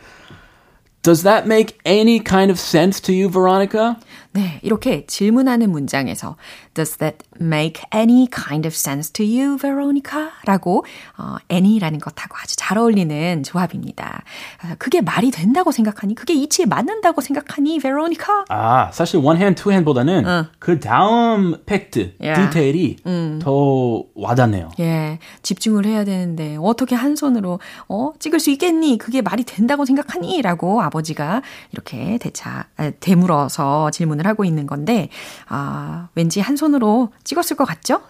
Does 1.04 1.24
that 1.24 1.46
make 1.46 1.80
any 1.86 2.20
kind 2.20 2.52
of 2.52 2.60
sense 2.60 3.00
to 3.02 3.14
you, 3.14 3.30
Veronica? 3.30 3.98
네, 4.35 4.59
이렇게 4.63 5.05
질문하는 5.07 5.71
문장에서 5.71 6.37
Does 6.75 6.97
that 6.99 7.19
make 7.41 7.83
any 7.95 8.27
kind 8.31 8.67
of 8.67 8.75
sense 8.75 9.13
to 9.13 9.25
you, 9.27 9.59
Veronica? 9.59 10.29
라고 10.47 10.85
어, 11.19 11.37
any라는 11.51 11.99
것하고 11.99 12.37
아주 12.43 12.57
잘 12.57 12.79
어울리는 12.79 13.43
조합입니다. 13.43 14.23
아, 14.63 14.75
그게 14.79 15.03
말이 15.03 15.31
된다고 15.31 15.71
생각하니? 15.71 16.15
그게 16.15 16.33
이치에 16.33 16.65
맞는다고 16.65 17.21
생각하니, 17.21 17.79
Veronica? 17.79 18.45
아, 18.49 18.91
사실 18.93 19.21
one 19.21 19.39
hand, 19.39 19.63
two 19.63 19.71
hand보다는 19.71 20.27
어. 20.27 20.47
그 20.59 20.81
다음 20.81 21.57
팩트, 21.67 22.15
Yeah. 22.23 22.51
디테일이 22.51 22.97
더 23.41 24.05
와닿네요. 24.15 24.71
예, 24.81 25.19
집중을 25.43 25.85
해야 25.87 26.05
되는데 26.05 26.57
어떻게 26.61 26.95
한 26.95 27.17
손으로 27.17 27.61
어, 27.89 28.13
찍을 28.19 28.41
수 28.41 28.51
있겠니? 28.51 28.99
그게 28.99 29.21
말이 29.23 29.45
된다고 29.45 29.85
생각하니? 29.85 30.41
라고 30.43 30.81
아버지가 30.83 31.43
이렇게 31.73 32.19
대차 32.19 32.67
아, 32.77 32.91
되물어서 33.01 33.91
질문을 33.91 34.22
하고 34.27 34.45
있는 34.45 34.67
건데 34.67 35.09
아, 35.49 36.09
왠지 36.15 36.41
한 36.41 36.57
손으로 36.57 37.13
찍었을 37.25 37.57
것 37.57 37.65
같죠? 37.65 38.01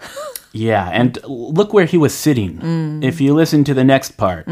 Yeah, 0.54 0.90
and 0.94 1.18
look 1.24 1.72
where 1.72 1.86
he 1.90 1.98
was 1.98 2.12
sitting. 2.14 2.60
If 3.02 3.22
you 3.24 3.34
listen 3.34 3.64
to 3.64 3.74
the 3.74 3.84
next 3.84 4.16
part, 4.18 4.44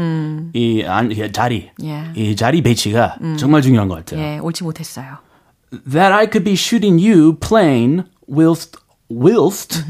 이, 0.53 0.83
안, 0.83 1.11
이 1.11 1.31
자리, 1.31 1.69
Yeah. 1.79 2.11
이 2.19 2.35
자리 2.35 2.61
배치가 2.63 3.17
정말 3.37 3.61
중요한 3.61 3.87
것 3.87 3.95
같아요. 3.95 4.19
예, 4.19 4.39
옳지 4.39 4.63
못했어요. 4.63 5.17
That 5.71 6.11
I 6.11 6.25
could 6.25 6.43
be 6.43 6.53
shooting 6.53 6.97
you 6.99 7.37
playing 7.39 8.03
whilst 8.27 8.77
whilst 9.09 9.83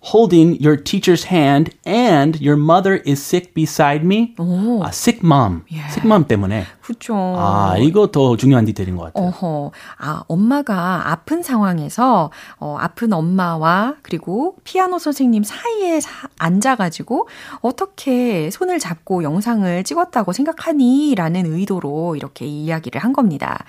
holding 0.00 0.56
your 0.60 0.76
teacher's 0.76 1.24
hand 1.24 1.74
and 1.84 2.40
your 2.40 2.56
mother 2.56 3.02
is 3.04 3.20
sick 3.20 3.52
beside 3.54 4.04
me. 4.04 4.34
아, 4.38 4.88
sick 4.88 5.20
mom. 5.22 5.62
sick 5.90 6.04
mom 6.04 6.24
때문에. 6.24 6.64
그죠. 6.80 7.14
아, 7.14 7.76
이거 7.78 8.06
더 8.10 8.36
중요한 8.36 8.64
디테일인 8.64 8.96
것 8.96 9.12
같아요. 9.12 9.28
어허. 9.28 9.72
아, 9.98 10.22
엄마가 10.28 11.10
아픈 11.10 11.42
상황에서, 11.42 12.30
어, 12.58 12.76
아픈 12.80 13.12
엄마와 13.12 13.96
그리고 14.02 14.56
피아노 14.64 14.98
선생님 14.98 15.42
사이에 15.42 16.00
사, 16.00 16.28
앉아가지고 16.38 17.28
어떻게 17.60 18.50
손을 18.50 18.78
잡고 18.78 19.22
영상을 19.22 19.84
찍었다고 19.84 20.32
생각하니? 20.32 21.14
라는 21.14 21.44
의도로 21.44 22.16
이렇게 22.16 22.46
이야기를 22.46 23.02
한 23.02 23.12
겁니다. 23.12 23.64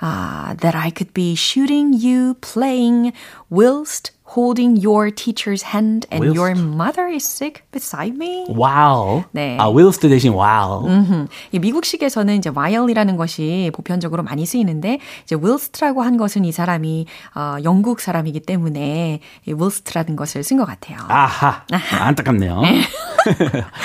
아, 0.00 0.54
that 0.60 0.76
I 0.76 0.92
could 0.94 1.14
be 1.14 1.32
shooting 1.32 1.94
you 2.04 2.34
playing 2.42 3.12
whilst 3.50 4.12
holding 4.38 4.78
your 4.78 5.10
teacher's 5.10 5.62
hand 5.74 6.06
and 6.12 6.22
Whilst. 6.22 6.36
your 6.38 6.54
mother 6.54 7.08
is 7.08 7.26
sick 7.26 7.64
beside 7.72 8.14
me. 8.14 8.46
wow. 8.48 9.24
네. 9.34 9.56
아, 9.58 9.66
whilst 9.68 10.06
대신 10.06 10.32
wow. 10.32 10.86
음흠. 10.86 11.26
이 11.50 11.58
미국식에서는 11.58 12.36
이제 12.36 12.50
while이라는 12.50 13.16
것이 13.16 13.72
보편적으로 13.74 14.22
많이 14.22 14.46
쓰이는데 14.46 15.00
이제 15.24 15.34
whilst라고 15.34 16.02
한 16.02 16.16
것은 16.16 16.44
이 16.44 16.52
사람이 16.52 17.06
어, 17.34 17.56
영국 17.64 18.00
사람이기 18.00 18.40
때문에 18.40 19.18
이 19.46 19.52
whilst라는 19.52 20.14
것을 20.14 20.44
쓴 20.44 20.56
것 20.56 20.64
같아요. 20.66 20.98
아하. 21.08 21.64
안타깝네요. 22.00 22.62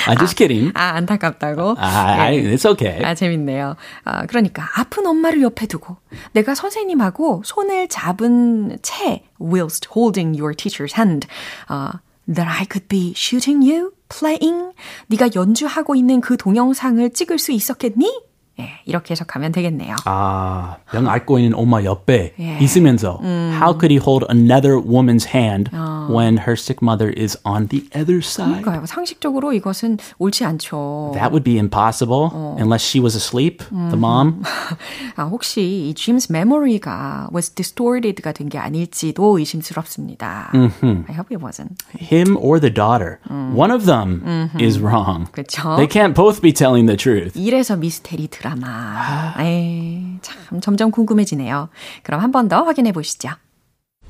아, 0.07 0.15
just 0.19 0.35
kidding. 0.35 0.71
아, 0.75 0.95
안타깝다고? 0.95 1.75
아, 1.79 2.11
I, 2.29 2.43
it's 2.43 2.69
okay. 2.69 3.01
아, 3.03 3.15
재밌네요. 3.15 3.75
아, 4.05 4.25
그러니까 4.27 4.67
아픈 4.77 5.07
엄마를 5.07 5.41
옆에 5.41 5.65
두고 5.65 5.97
내가 6.33 6.55
선생님하고 6.55 7.43
손을 7.45 7.87
잡은 7.87 8.77
채 8.81 9.23
whilst 9.41 9.89
holding 9.95 10.39
your 10.39 10.55
teacher's 10.55 10.95
hand 10.95 11.27
어, 11.69 11.99
that 12.27 12.47
I 12.49 12.65
could 12.69 12.87
be 12.87 13.13
shooting 13.15 13.69
you, 13.69 13.91
playing 14.09 14.73
네가 15.07 15.29
연주하고 15.35 15.95
있는 15.95 16.21
그 16.21 16.37
동영상을 16.37 17.09
찍을 17.11 17.39
수 17.39 17.51
있었겠니? 17.51 18.32
예, 18.60 18.70
이렇게 18.86 19.12
해석하면 19.12 19.52
되겠네요. 19.52 19.94
아, 20.04 20.78
명 20.92 21.08
앓고 21.08 21.38
있는 21.38 21.54
엄마 21.56 21.84
옆에 21.84 22.34
예. 22.40 22.58
있으면서 22.58 23.20
how 23.22 23.78
could 23.78 23.92
he 23.92 23.98
hold 23.98 24.26
another 24.28 24.76
woman's 24.82 25.32
hand 25.32 25.70
when 26.10 26.38
her 26.38 26.54
sick 26.58 26.82
mother 26.82 27.14
is 27.16 27.38
on 27.44 27.68
the 27.68 27.84
other 27.94 28.18
side? 28.18 28.62
그러니까요. 28.62 28.84
상식적으로 28.86 29.52
이것은 29.52 29.98
옳지 30.18 30.44
않죠. 30.44 31.12
That 31.14 31.30
would 31.30 31.44
be 31.44 31.56
impossible 31.56 32.30
unless 32.58 32.82
she 32.84 33.00
was 33.00 33.14
asleep, 33.14 33.58
the 33.70 33.94
mom. 33.96 34.42
아, 35.14 35.22
혹시 35.22 35.90
이 35.90 35.94
Jim's 35.94 36.28
memory가 36.28 37.28
was 37.32 37.54
distorted가 37.54 38.32
된 38.32 38.48
게 38.48 38.58
아닐지도 38.58 39.38
의심스럽습니다. 39.38 40.50
I 40.52 41.14
hope 41.14 41.30
it 41.30 41.38
wasn't. 41.38 41.78
Him 41.96 42.36
or 42.36 42.58
the 42.58 42.74
daughter. 42.74 43.20
One 43.54 43.70
of 43.70 43.86
them 43.86 44.50
is 44.60 44.80
wrong. 44.80 45.30
그렇죠. 45.30 45.76
They 45.76 45.86
can't 45.86 46.14
both 46.14 46.42
be 46.42 46.52
telling 46.52 46.86
the 46.88 46.96
truth. 46.96 47.38
이래서 47.38 47.76
미스테리 47.76 48.26
드라마. 48.42 49.34
에이, 49.38 50.18
참 50.22 50.60
점점 50.60 50.90
궁금해지네요. 50.90 51.68
그럼 52.02 52.20
한 52.20 52.32
번 52.32 52.48
더 52.48 52.64
확인해 52.64 52.90
보시죠. 52.90 53.28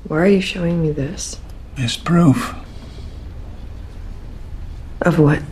Why 0.09 0.19
are 0.21 0.29
you 0.31 0.41
showing 0.41 0.81
me 0.81 0.91
this? 0.91 1.37
It's 1.77 1.95
proof. 2.01 2.55
Of 5.05 5.19
what? 5.19 5.43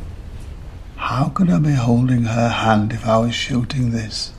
How 0.97 1.29
could 1.29 1.49
I 1.49 1.59
be 1.59 1.75
holding 1.75 2.23
her 2.25 2.49
hand 2.49 2.91
if 2.91 3.05
I 3.07 3.17
was 3.17 3.35
shooting 3.35 3.91
this? 3.91 4.33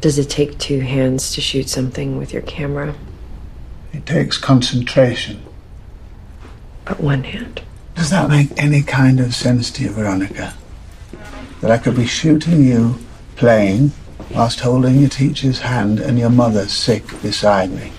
Does 0.00 0.18
it 0.18 0.28
take 0.28 0.58
two 0.58 0.80
hands 0.80 1.32
to 1.34 1.40
shoot 1.40 1.68
something 1.68 2.18
with 2.18 2.32
your 2.32 2.42
camera? 2.42 2.94
It 3.92 4.04
takes 4.06 4.36
concentration. 4.38 5.40
But 6.84 7.00
one 7.00 7.24
hand. 7.24 7.62
Does 7.96 8.10
that 8.10 8.28
make 8.28 8.50
any 8.58 8.82
kind 8.82 9.18
of 9.18 9.34
sense 9.34 9.70
to 9.72 9.82
you, 9.82 9.90
Veronica? 9.90 10.52
That 11.62 11.70
I 11.70 11.78
could 11.78 11.96
be 11.96 12.06
shooting 12.06 12.62
you, 12.62 12.98
playing, 13.41 13.91
whilst 14.35 14.61
holding 14.61 14.99
your 14.99 15.09
teacher's 15.09 15.59
hand 15.59 15.99
and 15.99 16.19
your 16.19 16.29
mother 16.29 16.65
sick 16.69 17.03
beside 17.23 17.71
me? 17.73 17.91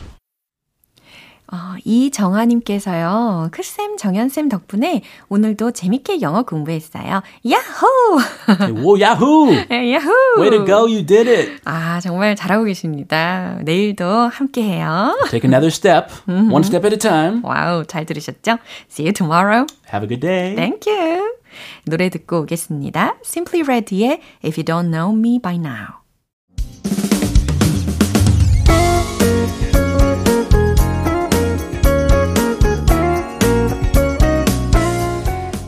어, 1.53 1.77
이정아님께서요, 1.85 3.51
크쌤, 3.53 3.99
정연쌤 3.99 4.49
덕분에 4.49 5.03
오늘도 5.29 5.73
재밌게 5.73 6.23
영어 6.23 6.45
공부했어요. 6.45 7.21
야호! 7.45 8.99
Yahoo! 8.99 9.53
예, 9.71 9.93
야호! 9.93 10.11
Way 10.39 10.51
to 10.51 10.65
go, 10.65 10.87
you 10.87 11.05
did 11.05 11.29
it. 11.29 11.61
아, 11.67 12.01
정말 12.01 12.37
잘하고 12.37 12.65
계십니다. 12.65 13.59
내일도 13.65 14.07
함께 14.07 14.63
해요. 14.63 15.15
Take 15.29 15.47
another 15.47 15.69
step, 15.71 16.09
one 16.27 16.63
step 16.65 16.87
at 16.87 16.95
a 16.95 16.99
time. 16.99 17.43
와우, 17.45 17.85
잘 17.85 18.07
들으셨죠? 18.07 18.57
See 18.89 19.05
you 19.05 19.13
tomorrow. 19.13 19.67
Have 19.93 20.05
a 20.05 20.09
good 20.09 20.21
day. 20.21 20.55
Thank 20.55 20.87
you. 20.87 21.22
노래 21.85 22.09
듣고 22.09 22.41
오겠습니다. 22.41 23.17
Simply 23.25 23.63
Red의 23.67 24.21
If 24.45 24.61
You 24.61 24.65
Don't 24.65 24.91
Know 24.91 25.17
Me 25.17 25.39
By 25.41 25.57
Now. 25.57 26.03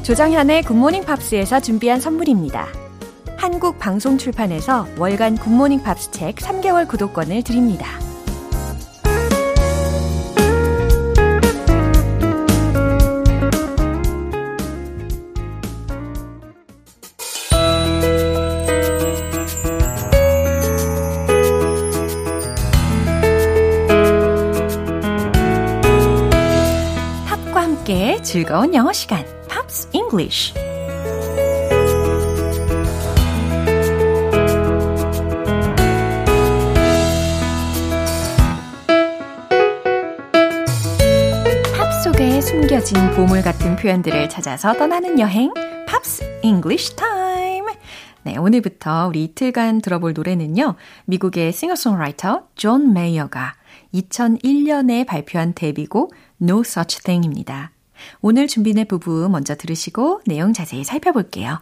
조정현의 0.04 0.64
굿모닝 0.64 1.06
팝스에서 1.06 1.60
준비한 1.60 1.98
선물입니다. 1.98 2.68
한국 3.38 3.78
방송 3.78 4.18
출판에서 4.18 4.86
월간 4.98 5.38
굿모닝 5.38 5.82
팝스 5.82 6.10
책 6.10 6.36
3개월 6.36 6.86
구독권을 6.86 7.42
드립니다. 7.42 7.86
즐거운 28.24 28.74
영어 28.74 28.90
시간. 28.92 29.22
팝 29.48 29.70
속에 42.02 42.40
숨겨진 42.40 43.10
보물 43.14 43.42
같은 43.42 43.76
표현들을 43.76 44.30
찾아서 44.30 44.72
떠나는 44.72 45.20
여행, 45.20 45.52
Pops 45.86 46.40
English 46.42 46.96
Time. 46.96 47.66
네, 48.22 48.38
오늘부터 48.38 49.08
우리 49.08 49.24
이틀간 49.24 49.82
들어볼 49.82 50.14
노래는요. 50.14 50.76
미국의 51.04 51.52
싱어송라이터 51.52 52.48
존 52.54 52.94
메이어가 52.94 53.54
2001년에 53.92 55.06
발표한 55.06 55.52
데뷔곡 55.54 56.14
No 56.40 56.60
Such 56.60 57.02
Thing입니다. 57.02 57.74
오늘 58.20 58.48
준비된 58.48 58.86
부분 58.86 59.30
먼저 59.30 59.54
들으시고 59.54 60.22
내용 60.26 60.52
자세히 60.52 60.84
살펴볼게요. 60.84 61.60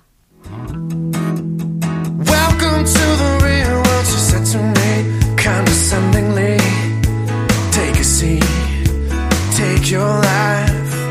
Welcome 2.24 2.84
to 2.84 3.16
the 3.16 3.38
real 3.42 3.82
world, 3.82 4.06
she 4.06 4.18
said 4.18 4.44
to 4.52 4.58
me 4.58 5.36
condescendingly. 5.36 6.58
Take 7.72 7.98
a 7.98 8.04
seat, 8.04 8.44
take 9.56 9.90
your 9.90 10.06
life, 10.06 11.10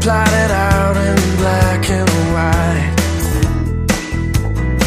plot 0.00 0.28
it 0.28 0.50
out 0.50 0.96
in 0.96 1.16
black 1.36 1.90
and 1.90 2.10
white. 2.32 2.94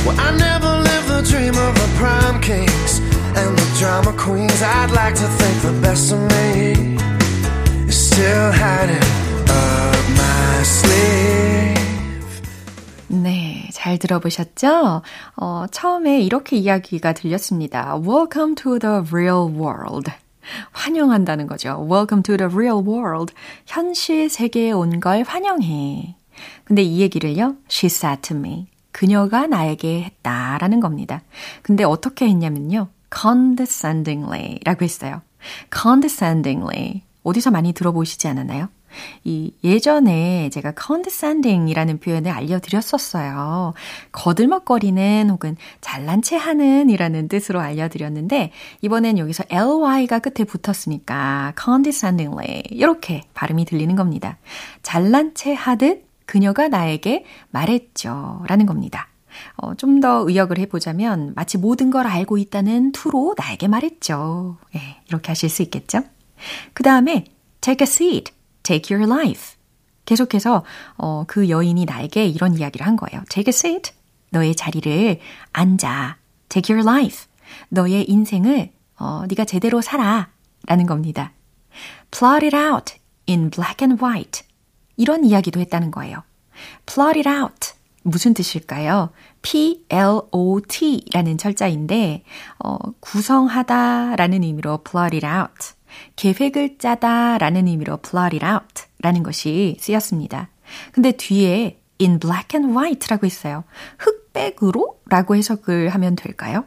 Well, 0.06 0.20
I 0.20 0.32
never 0.38 0.82
lived 0.84 1.08
the 1.08 1.22
dream 1.30 1.56
of 1.58 1.74
the 1.76 1.90
prom 1.98 2.40
kings 2.42 3.00
and 3.36 3.58
the 3.58 3.68
drama 3.80 4.14
queens. 4.18 4.62
I'd 4.62 4.92
like 4.92 5.16
to 5.16 5.28
think 5.28 5.62
the 5.62 5.74
best 5.82 6.12
of 6.12 6.20
me 6.20 6.98
is 7.88 7.98
still 8.10 8.52
hiding. 8.52 9.27
네, 13.10 13.70
잘 13.72 13.98
들어보셨죠? 13.98 15.02
어, 15.38 15.66
처음에 15.72 16.22
이렇게 16.22 16.58
이야기가 16.58 17.14
들렸습니다. 17.14 17.96
Welcome 17.98 18.56
to 18.56 18.80
the 18.80 18.98
real 19.10 19.50
world. 19.50 20.12
환영한다는 20.72 21.48
거죠. 21.48 21.86
Welcome 21.90 22.24
to 22.24 22.38
the 22.38 22.52
real 22.54 22.86
world. 22.86 23.34
현실 23.66 24.30
세계에 24.30 24.72
온 24.72 25.00
걸 25.00 25.24
환영해. 25.24 26.16
근데 26.64 26.84
이 26.84 27.00
얘기를요, 27.02 27.56
she 27.70 27.88
said 27.88 28.22
to 28.22 28.38
me. 28.38 28.68
그녀가 28.92 29.48
나에게 29.48 30.04
했다라는 30.04 30.80
겁니다. 30.80 31.22
근데 31.62 31.84
어떻게 31.84 32.28
했냐면요, 32.28 32.88
condescendingly 33.16 34.60
라고 34.64 34.84
했어요. 34.84 35.22
condescendingly. 35.74 37.04
어디서 37.24 37.52
많이 37.52 37.74
들어보시지 37.74 38.28
않았나요? 38.28 38.70
이 39.23 39.54
예전에 39.63 40.50
제가 40.50 40.73
condescending이라는 40.80 42.00
표현을 42.00 42.32
알려드렸었어요. 42.32 43.73
거들먹거리는 44.12 45.30
혹은 45.30 45.58
잘난 45.82 46.21
체 46.21 46.36
하는 46.36 46.89
이라는 46.89 47.28
뜻으로 47.28 47.60
알려드렸는데 47.60 48.52
이번엔 48.82 49.17
여기서 49.17 49.43
ly가 49.50 50.19
끝에 50.19 50.45
붙었으니까 50.45 51.54
condescendingly 51.62 52.63
이렇게 52.71 53.23
발음이 53.34 53.65
들리는 53.65 53.95
겁니다. 53.95 54.38
잘난 54.84 55.34
체 55.36 55.54
하듯 55.54 56.06
그녀가 56.26 56.67
나에게 56.67 57.26
말했죠 57.52 58.43
라는 58.47 58.65
겁니다. 58.65 59.08
어, 59.58 59.73
좀 59.76 59.97
더 60.00 60.23
의역을 60.28 60.60
해보자면 60.60 61.34
마치 61.36 61.58
모든 61.58 61.89
걸 61.89 62.06
알고 62.06 62.38
있다는 62.38 62.91
투로 62.91 63.34
나에게 63.38 63.67
말했죠. 63.67 64.58
예, 64.76 64.80
이렇게 65.08 65.30
하실 65.30 65.50
수 65.50 65.63
있겠죠? 65.63 66.02
그 66.73 66.84
다음에 66.84 67.26
take 67.62 67.84
a 67.84 67.88
seat. 67.88 68.32
Take 68.68 68.96
your 68.96 69.12
life. 69.12 69.56
계속해서 70.06 70.64
어, 70.98 71.24
그 71.28 71.50
여인이 71.50 71.86
나에게 71.86 72.26
이런 72.26 72.58
이야기를 72.58 72.86
한 72.86 72.96
거예요. 72.98 73.24
take 73.30 73.50
a 73.50 73.56
seat. 73.56 73.92
너의 74.32 74.56
자리를 74.56 75.20
앉아. 75.54 76.18
take 76.50 76.74
your 76.76 76.88
life. 76.88 77.26
너의 77.70 78.10
인생을 78.10 78.72
어, 79.00 79.24
네가 79.30 79.46
제대로 79.46 79.82
살아. 79.82 80.30
라는 80.66 80.86
겁니다. 80.86 81.32
plot 82.12 82.46
it 82.46 82.56
out 82.56 82.96
in 83.30 83.50
black 83.50 83.86
and 83.86 84.04
white. 84.04 84.44
이런 84.98 85.24
이야기도 85.24 85.60
했다는 85.62 85.92
거예요. 85.92 86.24
plot 86.86 87.20
it 87.20 87.30
out. 87.30 87.78
무슨 88.04 88.34
뜻일까요? 88.34 89.12
P-L-O-T 89.42 91.06
라는 91.14 91.38
철자인데, 91.38 92.24
어, 92.64 92.78
구성하다 93.02 94.16
라는 94.16 94.44
의미로 94.44 94.80
plot 94.84 95.16
it 95.16 95.26
out. 95.26 95.77
계획을 96.16 96.78
짜다 96.78 97.38
라는 97.38 97.68
의미로 97.68 97.98
plot 97.98 98.36
it 98.38 98.46
out 98.46 98.86
라는 99.00 99.24
것이 99.24 99.78
쓰였습니다. 99.80 100.50
근데 100.92 101.12
뒤에 101.12 101.80
in 102.00 102.20
black 102.20 102.60
and 102.60 102.78
white라고 102.78 103.26
있어요. 103.26 103.64
흑백으로? 104.00 105.00
라고 105.10 105.36
해석을 105.36 105.90
하면 105.90 106.16
될까요? 106.16 106.66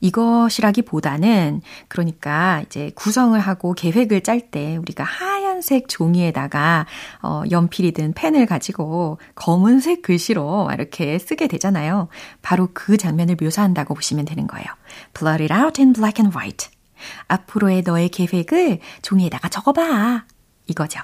이것이라기 0.00 0.82
보다는 0.82 1.60
그러니까 1.88 2.62
이제 2.64 2.90
구성을 2.94 3.38
하고 3.38 3.74
계획을 3.74 4.22
짤 4.22 4.40
때 4.50 4.76
우리가 4.76 5.04
하얀색 5.04 5.88
종이에다가 5.88 6.86
어 7.22 7.42
연필이든 7.50 8.14
펜을 8.14 8.46
가지고 8.46 9.18
검은색 9.34 10.02
글씨로 10.02 10.70
이렇게 10.72 11.18
쓰게 11.18 11.48
되잖아요. 11.48 12.08
바로 12.40 12.68
그 12.72 12.96
장면을 12.96 13.36
묘사한다고 13.40 13.94
보시면 13.94 14.24
되는 14.24 14.46
거예요. 14.46 14.66
Blot 15.12 15.42
it 15.42 15.52
out 15.52 15.80
in 15.80 15.92
black 15.92 16.22
and 16.22 16.36
white. 16.36 16.70
앞으로의 17.28 17.82
너의 17.82 18.08
계획을 18.08 18.80
종이에다가 19.02 19.48
적어봐. 19.48 20.24
이거죠. 20.66 21.00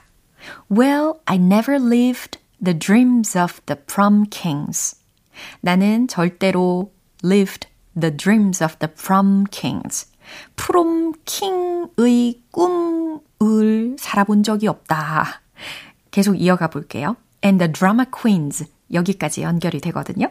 Well, 0.70 1.14
I 1.24 1.37
never 1.37 1.83
lived 1.83 2.38
the 2.62 2.78
dreams 2.78 3.37
of 3.38 3.61
the 3.66 3.80
prom 3.87 4.24
kings. 4.30 4.96
나는 5.61 6.09
절대로 6.09 6.92
lived 7.24 7.68
the 7.98 8.16
dreams 8.16 8.62
of 8.62 8.76
the 8.78 8.92
prom 8.92 9.44
kings. 9.50 10.11
프롬 10.57 11.12
킹의 11.24 12.42
꿈을 12.50 13.96
살아본 13.98 14.42
적이 14.42 14.68
없다. 14.68 15.42
계속 16.11 16.35
이어가 16.35 16.68
볼게요. 16.68 17.16
And 17.44 17.59
the 17.59 17.72
drama 17.72 18.07
queens. 18.11 18.66
여기까지 18.92 19.42
연결이 19.42 19.80
되거든요. 19.80 20.30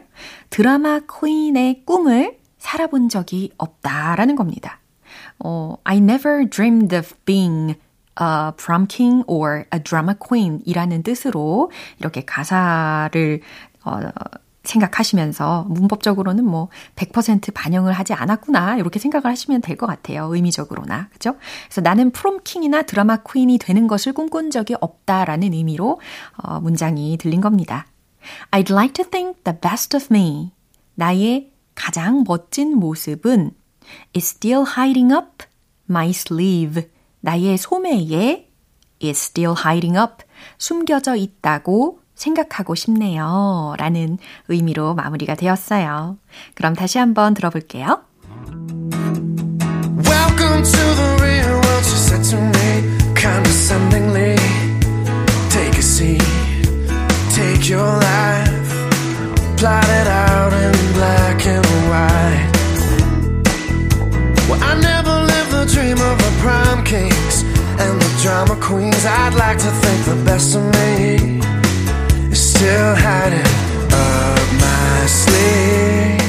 드라마 0.49 0.99
퀸의 0.99 1.83
꿈을 1.85 2.39
살아본 2.57 3.09
적이 3.09 3.51
없다라는 3.57 4.35
겁니다. 4.35 4.79
어, 5.39 5.75
I 5.83 5.97
never 5.97 6.49
dreamed 6.49 6.95
of 6.95 7.13
being 7.25 7.75
a 8.21 8.51
prom 8.57 8.85
king 8.87 9.23
or 9.27 9.65
a 9.73 9.81
drama 9.83 10.13
queen 10.19 10.61
이라는 10.65 11.03
뜻으로 11.03 11.71
이렇게 11.99 12.23
가사를 12.25 13.41
어, 13.85 13.99
생각하시면서 14.63 15.65
문법적으로는 15.69 16.45
뭐 16.45 16.69
100% 16.95 17.53
반영을 17.53 17.91
하지 17.93 18.13
않았구나 18.13 18.77
이렇게 18.77 18.97
생각을 18.99 19.25
하시면 19.25 19.61
될 19.61 19.75
것 19.75 19.87
같아요. 19.87 20.33
의미적으로나 20.33 21.09
그죠? 21.11 21.35
그래서 21.65 21.81
나는 21.81 22.11
프롬킹이나 22.11 22.83
드라마 22.83 23.17
퀸이 23.17 23.57
되는 23.57 23.87
것을 23.87 24.13
꿈꾼 24.13 24.51
적이 24.51 24.75
없다라는 24.79 25.51
의미로 25.53 25.99
어, 26.37 26.61
문장이 26.61 27.17
들린 27.17 27.41
겁니다. 27.41 27.87
I'd 28.51 28.71
like 28.71 28.93
to 28.93 29.03
think 29.03 29.43
the 29.43 29.59
best 29.59 29.97
of 29.97 30.07
me. 30.11 30.53
나의 30.95 31.51
가장 31.75 32.23
멋진 32.25 32.77
모습은 32.77 33.51
is 34.15 34.29
still 34.29 34.65
hiding 34.77 35.13
up 35.13 35.45
my 35.89 36.09
sleeve. 36.09 36.89
나의 37.21 37.57
소매에 37.57 38.49
is 39.03 39.19
still 39.19 39.55
hiding 39.57 39.97
up. 39.97 40.23
숨겨져 40.57 41.15
있다고 41.15 41.99
생각하고 42.15 42.75
싶네요. 42.75 43.75
라는 43.77 44.17
의미로 44.47 44.93
마무리가 44.93 45.35
되었어요. 45.35 46.17
그럼 46.55 46.73
다시 46.73 46.97
한번 46.97 47.33
들어볼게요. 47.33 48.03
Welcome 50.05 50.63
to 50.63 50.95
the 50.95 51.12
queens. 68.63 69.05
I'd 69.05 69.35
like 69.35 69.59
to 69.59 69.71
think 69.81 70.05
the 70.05 70.15
best 70.23 70.55
of 70.55 70.63
me 70.77 71.39
is 72.31 72.39
still 72.39 72.95
hiding 72.95 73.43
up 73.91 74.39
my 74.55 75.03
sleeve. 75.05 76.23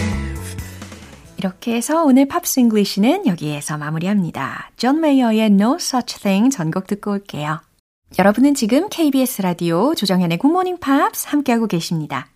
이렇게 1.38 1.76
해서 1.76 2.04
오늘 2.04 2.26
Pops 2.26 2.60
English는 2.60 3.26
여기에서 3.26 3.78
마무리합니다. 3.78 4.70
존 4.76 5.00
메이어의 5.00 5.46
No 5.46 5.76
Such 5.76 6.20
Thing 6.20 6.50
전곡 6.50 6.86
듣고 6.86 7.12
올게요. 7.12 7.60
여러분은 8.18 8.54
지금 8.54 8.88
KBS 8.88 9.42
라디오 9.42 9.94
조정현의 9.94 10.38
굿모닝 10.38 10.78
팝스 10.78 11.28
함께하고 11.28 11.66
계십니다. 11.66 12.28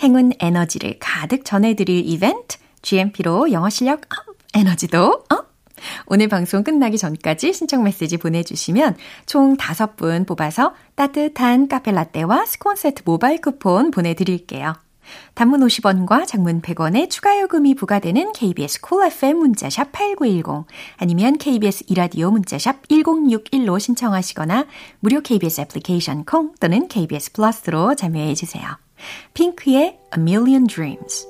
행운 0.00 0.32
에너지를 0.38 0.96
가득 1.00 1.44
전해드릴 1.44 2.04
이벤트 2.06 2.58
GMP로 2.82 3.50
영어 3.52 3.68
실력 3.68 4.02
up, 4.02 4.36
에너지도 4.54 5.24
up! 5.28 5.57
오늘 6.06 6.28
방송 6.28 6.62
끝나기 6.62 6.98
전까지 6.98 7.52
신청 7.52 7.82
메시지 7.82 8.16
보내주시면 8.16 8.96
총 9.26 9.56
5분 9.56 10.26
뽑아서 10.26 10.74
따뜻한 10.94 11.68
카페 11.68 11.92
라떼와 11.92 12.46
스콘 12.46 12.76
세트 12.76 13.02
모바일 13.04 13.40
쿠폰 13.40 13.90
보내드릴게요. 13.90 14.74
단문 15.34 15.60
50원과 15.60 16.26
장문 16.26 16.60
100원의 16.60 17.10
추가 17.10 17.40
요금이 17.40 17.74
부과되는 17.74 18.32
KBS 18.32 18.80
콜 18.80 18.98
cool 18.98 19.12
FM 19.12 19.38
문자샵 19.38 19.92
8910 19.92 20.66
아니면 20.96 21.38
KBS 21.38 21.84
이라디오 21.88 22.30
문자샵 22.30 22.88
1061로 22.88 23.78
신청하시거나 23.78 24.66
무료 25.00 25.20
KBS 25.20 25.62
애플리케이션 25.62 26.24
콩 26.24 26.54
또는 26.60 26.88
KBS 26.88 27.32
플러스로 27.32 27.94
참여해 27.94 28.34
주세요. 28.34 28.64
핑크의 29.34 29.82
A 29.82 29.98
Million 30.18 30.66
Dreams 30.66 31.26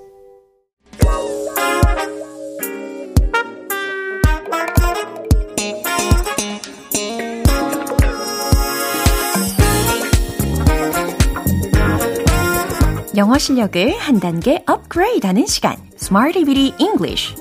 영어 13.19 13.37
실력을 13.37 13.99
한 13.99 14.21
단계 14.21 14.63
업그레이드하는 14.65 15.45
시간 15.47 15.77
Smarty 15.97 16.45
Bitty 16.45 16.73
English 16.79 17.35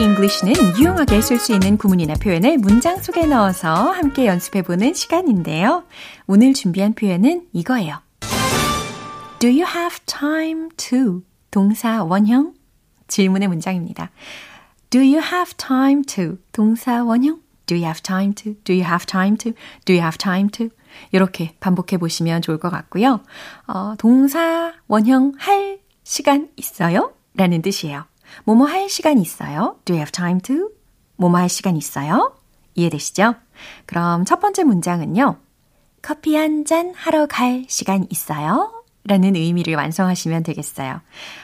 English는 0.00 0.78
유용하게 0.78 1.20
쓸 1.20 1.38
수 1.38 1.52
있는 1.52 1.78
구문이나 1.78 2.14
표현을 2.14 2.58
문장 2.58 3.00
속에 3.00 3.26
넣어서 3.26 3.72
함께 3.92 4.26
연습해보는 4.26 4.94
시간인데요. 4.94 5.84
오늘 6.26 6.54
준비한 6.54 6.94
표현은 6.94 7.46
이거예요. 7.52 8.00
Do 9.38 9.48
you 9.48 9.64
have 9.64 9.98
time 10.06 10.70
to? 10.76 11.22
동사 11.52 12.02
원형 12.02 12.54
질문의 13.06 13.46
문장입니다. 13.48 14.10
Do 14.90 15.00
you 15.00 15.20
have 15.20 15.56
time 15.56 16.02
to? 16.04 16.38
동사 16.52 17.02
원형 17.04 17.40
Do 17.66 17.74
you 17.76 17.84
have 17.84 18.02
time 18.02 18.32
to? 18.34 18.54
Do 18.64 18.72
you 18.72 18.84
have 18.84 19.04
time 19.06 19.36
to? 19.38 19.52
Do 19.84 19.92
you 19.92 20.00
have 20.00 20.16
time 20.16 20.48
to? 20.52 20.70
이렇게 21.12 21.54
반복해 21.60 21.98
보시면 21.98 22.40
좋을 22.42 22.58
것 22.58 22.70
같고요. 22.70 23.20
어, 23.66 23.94
동사 23.98 24.72
원형 24.86 25.34
할 25.38 25.78
시간 26.02 26.48
있어요? 26.56 27.12
라는 27.34 27.60
뜻이에요. 27.60 28.04
뭐뭐 28.44 28.66
할 28.66 28.88
시간 28.88 29.18
있어요? 29.18 29.76
Do 29.84 29.94
you 29.94 29.98
have 29.98 30.10
time 30.12 30.40
to? 30.40 30.70
뭐뭐 31.16 31.36
할 31.36 31.48
시간 31.50 31.76
있어요? 31.76 32.34
이해되시죠? 32.74 33.34
그럼 33.86 34.24
첫 34.24 34.40
번째 34.40 34.64
문장은요. 34.64 35.36
커피 36.00 36.36
한 36.36 36.64
잔 36.64 36.92
하러 36.94 37.26
갈 37.26 37.66
시간 37.68 38.06
있어요? 38.08 38.77
라는 39.08 39.34
의미를 39.34 39.74
완성하시면 39.74 40.42
되겠어요. 40.44 41.00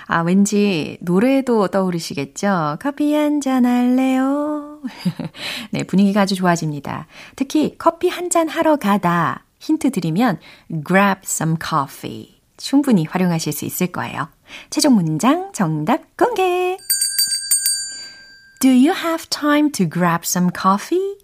아, 0.07 0.21
왠지 0.21 0.99
노래도 1.01 1.69
떠오르시겠죠? 1.69 2.77
커피 2.81 3.15
한 3.15 3.41
잔 3.41 3.65
할래요? 3.67 4.81
네, 5.73 5.83
분위기가 5.85 6.21
아주 6.23 6.35
좋아집니다. 6.35 7.07
특히 7.37 7.75
커피 7.79 8.09
한 8.09 8.29
잔 8.31 8.49
하러 8.49 8.77
가다 8.77 9.45
힌트 9.61 9.91
드리면 9.93 10.39
grab 10.87 11.21
some 11.25 11.57
coffee. 11.63 12.35
충분히 12.57 13.05
활용하실 13.07 13.53
수 13.53 13.65
있을 13.65 13.89
거예요. 13.89 14.29
최종 14.71 14.95
문장 14.95 15.51
정답 15.53 16.17
공개! 16.17 16.77
Do 18.61 18.69
you 18.71 18.93
have 18.93 19.29
time 19.31 19.71
to 19.73 19.89
grab 19.89 20.21
some 20.25 20.51
coffee? 20.55 21.19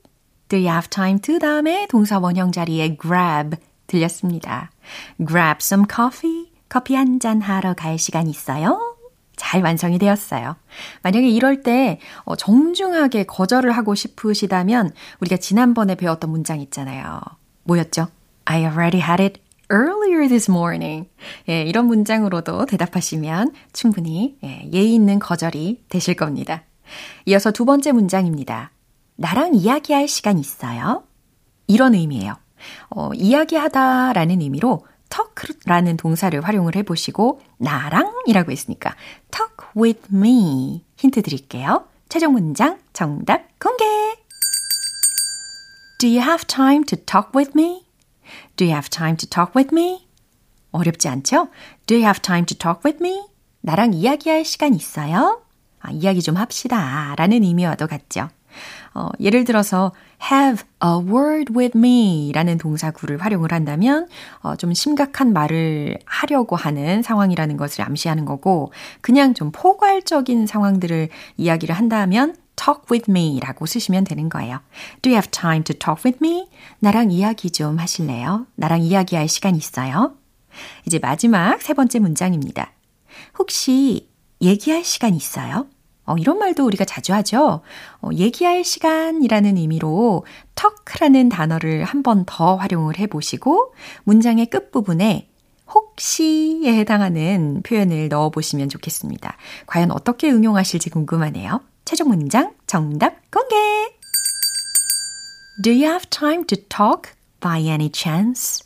Do 0.49 0.57
you 0.59 0.69
have 0.69 0.89
time 0.89 1.21
to 1.21 1.39
다음에 1.39 1.87
동사 1.89 2.19
원형 2.19 2.53
자리에 2.53 2.97
grab 3.01 3.57
들렸습니다. 3.91 4.71
Grab 5.19 5.59
some 5.61 5.85
coffee. 5.93 6.51
커피 6.69 6.95
한 6.95 7.19
잔 7.19 7.41
하러 7.41 7.75
갈 7.75 7.99
시간 7.99 8.29
있어요? 8.29 8.97
잘 9.37 9.63
완성이 9.63 9.99
되었어요. 9.99 10.55
만약에 11.03 11.29
이럴 11.29 11.63
때 11.63 11.99
정중하게 12.39 13.25
거절을 13.25 13.73
하고 13.73 13.95
싶으시다면 13.95 14.93
우리가 15.21 15.39
지난번에 15.39 15.97
배웠던 15.97 16.31
문장 16.31 16.61
있잖아요. 16.61 17.21
뭐였죠? 17.65 18.07
I 18.45 18.61
already 18.63 19.01
had 19.03 19.23
it 19.23 19.41
earlier 19.73 20.29
this 20.29 20.51
morning. 20.51 21.09
예, 21.49 21.63
이런 21.63 21.87
문장으로도 21.87 22.67
대답하시면 22.67 23.53
충분히 23.73 24.37
예, 24.45 24.69
예의 24.73 24.95
있는 24.95 25.19
거절이 25.19 25.85
되실 25.89 26.15
겁니다. 26.15 26.63
이어서 27.27 27.51
두 27.51 27.65
번째 27.65 27.93
문장입니다. 27.93 28.71
나랑 29.17 29.55
이야기할 29.55 30.07
시간 30.07 30.39
있어요? 30.39 31.05
이런 31.67 31.95
의미예요. 31.95 32.35
어, 32.91 33.11
이야기하다 33.15 34.13
라는 34.13 34.41
의미로 34.41 34.87
talk라는 35.11 35.97
동사를 35.97 36.41
활용을 36.41 36.77
해보시고 36.77 37.41
나랑이라고 37.59 38.53
했으니까 38.53 38.95
talk 39.31 39.69
with 39.77 40.03
me 40.13 40.85
힌트 40.97 41.23
드릴게요. 41.23 41.85
최종 42.09 42.33
문장 42.33 42.79
정답 42.93 43.43
공개! 43.59 43.85
Do 45.99 46.09
you 46.09 46.21
have 46.21 46.47
time 46.47 46.85
to 46.85 46.97
talk 46.97 47.31
with 47.35 47.53
me? 47.55 47.85
Do 48.57 48.65
you 48.67 48.73
have 48.73 48.89
time 48.89 49.17
to 49.17 49.29
talk 49.29 49.53
with 49.55 49.75
me? 49.75 50.07
어렵지 50.73 51.09
않죠? 51.09 51.49
Do 51.87 51.97
you 51.97 52.05
have 52.05 52.23
time 52.23 52.47
to 52.47 52.57
talk 52.57 52.81
with 52.85 53.05
me? 53.05 53.27
나랑 53.61 53.93
이야기할 53.93 54.45
시간 54.45 54.75
있어요? 54.75 55.43
아, 55.81 55.91
이야기 55.91 56.23
좀 56.23 56.37
합시다. 56.37 57.15
라는 57.17 57.43
의미와도 57.43 57.87
같죠. 57.87 58.29
어, 58.95 59.09
예를 59.21 59.45
들어서 59.45 59.93
have 60.31 60.65
a 60.85 60.91
word 60.99 61.53
with 61.57 61.77
me 61.77 62.33
라는 62.35 62.59
동사구를 62.59 63.19
활용을 63.19 63.53
한다면 63.53 64.09
어, 64.41 64.57
좀 64.57 64.75
심각한 64.75 65.33
말을 65.33 65.99
하려고 66.05 66.57
하는 66.57 67.03
상황이라는 67.03 67.57
것을 67.57 67.85
암시하는 67.85 68.25
거고 68.25 68.73
그냥 69.01 69.35
좀 69.35 69.51
포괄적인 69.53 70.47
상황들을 70.47 71.09
이야기를 71.37 71.75
한다면 71.75 72.37
talk 72.57 72.83
with 72.91 73.11
me 73.11 73.41
라고 73.41 73.65
쓰시면 73.65 74.05
되는 74.05 74.29
거예요. 74.29 74.61
Do 75.03 75.11
you 75.11 75.17
have 75.17 75.31
time 75.31 75.65
to 75.65 75.75
talk 75.75 76.03
with 76.05 76.19
me? 76.23 76.47
나랑 76.79 77.11
이야기 77.11 77.51
좀 77.51 77.79
하실래요? 77.79 78.47
나랑 78.57 78.83
이야기할 78.83 79.29
시간 79.29 79.57
있어요? 79.57 80.15
이제 80.87 80.99
마지막 80.99 81.63
세 81.63 81.73
번째 81.73 82.01
문장입니다. 82.01 82.73
혹시 83.39 84.09
얘기할 84.43 84.85
시간 84.85 85.15
있어요? 85.15 85.67
어, 86.11 86.17
이런 86.19 86.39
말도 86.39 86.65
우리가 86.67 86.85
자주 86.85 87.13
하죠. 87.15 87.61
어, 88.01 88.09
얘기할 88.13 88.65
시간이라는 88.65 89.57
의미로 89.57 90.25
talk라는 90.57 91.29
단어를 91.29 91.85
한 91.85 92.03
번 92.03 92.25
더 92.27 92.57
활용을 92.57 92.99
해보시고 92.99 93.75
문장의 94.05 94.47
끝부분에 94.47 95.29
혹시에 95.73 96.75
해당하는 96.77 97.63
표현을 97.63 98.09
넣어보시면 98.09 98.69
좋겠습니다. 98.71 99.37
과연 99.67 99.93
어떻게 99.93 100.31
응용하실지 100.31 100.91
궁금하네요. 100.91 101.61
최종 101.85 102.09
문장 102.09 102.53
정답 102.67 103.31
공개! 103.31 103.55
Do 105.63 105.71
you 105.73 105.85
have 105.85 106.09
time 106.11 106.45
to 106.47 106.57
talk 106.69 107.13
by 107.41 107.61
any 107.69 107.91
chance? 107.93 108.65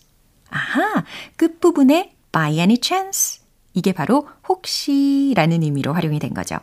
아하, 0.48 1.04
끝부분에 1.36 2.14
by 2.32 2.52
any 2.58 2.78
chance. 2.82 3.43
이게 3.74 3.92
바로 3.92 4.28
혹시라는 4.48 5.62
의미로 5.62 5.92
활용이 5.92 6.18
된 6.18 6.32
거죠. 6.32 6.58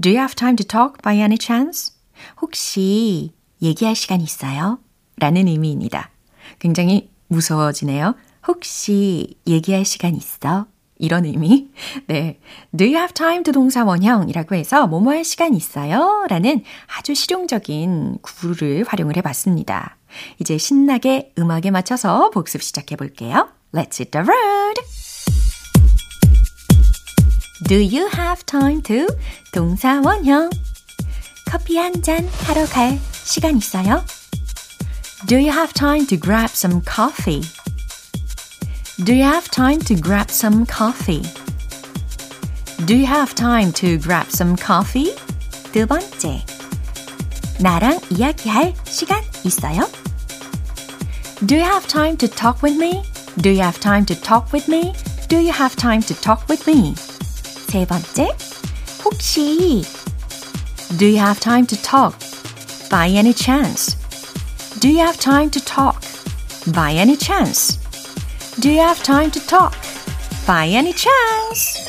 Do 0.00 0.10
you 0.10 0.18
have 0.18 0.34
time 0.34 0.56
to 0.56 0.66
talk 0.66 1.00
by 1.02 1.16
any 1.16 1.38
chance? 1.40 1.94
혹시 2.40 3.32
얘기할 3.62 3.94
시간 3.94 4.20
있어요? 4.20 4.78
라는 5.16 5.46
의미입니다. 5.48 6.10
굉장히 6.58 7.10
무서워지네요. 7.28 8.14
혹시 8.46 9.36
얘기할 9.46 9.84
시간 9.84 10.14
있어? 10.14 10.66
이런 10.98 11.24
의미. 11.24 11.68
네. 12.06 12.38
Do 12.76 12.86
you 12.86 12.96
have 12.96 13.12
time 13.12 13.42
to 13.44 13.52
동사 13.52 13.84
원형이라고 13.84 14.54
해서 14.54 14.86
뭐뭐 14.86 15.12
할 15.12 15.24
시간 15.24 15.54
있어요? 15.54 16.26
라는 16.28 16.62
아주 16.96 17.14
실용적인 17.14 18.18
구를 18.22 18.84
활용을 18.86 19.16
해 19.16 19.22
봤습니다. 19.22 19.96
이제 20.38 20.56
신나게 20.56 21.32
음악에 21.38 21.70
맞춰서 21.70 22.30
복습 22.30 22.62
시작해 22.62 22.96
볼게요. 22.96 23.48
Let's 23.72 24.00
hit 24.00 24.10
the 24.10 24.26
road! 24.26 24.85
Do 27.63 27.75
you 27.75 28.09
have 28.13 28.45
time 28.45 28.81
to 28.83 29.07
동사 29.51 30.01
원형 30.01 30.49
커피 31.45 31.77
한 31.77 32.01
잔 32.01 32.27
하러 32.45 32.65
갈 32.65 32.99
시간 33.11 33.57
있어요? 33.57 34.03
Do 35.27 35.37
you 35.37 35.51
have 35.51 35.73
time 35.73 36.07
to 36.07 36.17
grab 36.17 36.49
some 36.51 36.81
coffee? 36.83 37.41
Do 39.03 39.13
you 39.13 39.23
have 39.23 39.49
time 39.51 39.79
to 39.85 39.95
grab 39.95 40.31
some 40.31 40.65
coffee? 40.65 41.21
Do 42.85 42.95
you 42.95 43.05
have 43.05 43.35
time 43.35 43.71
to 43.73 43.97
grab 43.97 44.27
some 44.29 44.55
coffee? 44.55 45.15
두 45.71 45.85
번째. 45.85 46.43
나랑 47.59 47.99
이야기할 48.09 48.73
시간 48.85 49.21
있어요? 49.43 49.87
Do 51.45 51.55
you 51.55 51.63
have 51.63 51.87
time 51.87 52.17
to 52.17 52.27
talk 52.27 52.61
with 52.63 52.77
me? 52.77 53.03
Do 53.41 53.49
you 53.49 53.61
have 53.61 53.79
time 53.79 54.05
to 54.05 54.15
talk 54.15 54.51
with 54.51 54.67
me? 54.67 54.93
Do 55.29 55.37
you 55.37 55.51
have 55.53 55.75
time 55.75 56.01
to 56.03 56.13
talk 56.19 56.49
with 56.49 56.67
me? 56.67 56.95
세 57.75 57.85
번째. 57.85 58.29
혹시 59.03 59.83
Do 60.97 61.05
you 61.07 61.17
have 61.17 61.39
time 61.39 61.65
to 61.67 61.75
talk? 61.81 62.17
By 62.89 63.09
any 63.09 63.33
chance? 63.33 63.95
Do 64.79 64.89
you 64.89 64.99
have 64.99 65.17
time 65.19 65.49
to 65.51 65.59
talk? 65.63 66.01
By 66.67 66.93
any 66.93 67.15
chance? 67.15 67.77
Do 68.59 68.69
you 68.69 68.81
have 68.81 69.01
time 69.03 69.31
to 69.31 69.39
talk? 69.47 69.73
By 70.45 70.67
any 70.67 70.93
chance? 70.93 71.79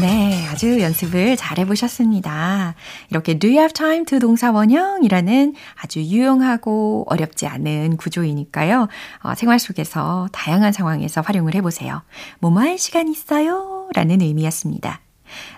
네, 0.00 0.44
아주 0.48 0.80
연습을 0.80 1.36
잘 1.36 1.58
해보셨습니다. 1.58 2.74
이렇게 3.10 3.38
Do 3.38 3.48
you 3.48 3.58
have 3.58 3.72
time 3.72 4.04
to 4.04 4.18
동사 4.18 4.50
원형이라는 4.50 5.54
아주 5.80 6.00
유용하고 6.00 7.06
어렵지 7.08 7.46
않은 7.46 7.96
구조이니까요. 7.96 8.88
어, 9.22 9.34
생활 9.36 9.60
속에서 9.60 10.28
다양한 10.32 10.72
상황에서 10.72 11.20
활용을 11.20 11.54
해보세요. 11.54 12.02
뭐뭐 12.40 12.60
할 12.60 12.76
시간 12.76 13.08
있어요? 13.08 13.88
라는 13.94 14.20
의미였습니다. 14.20 15.00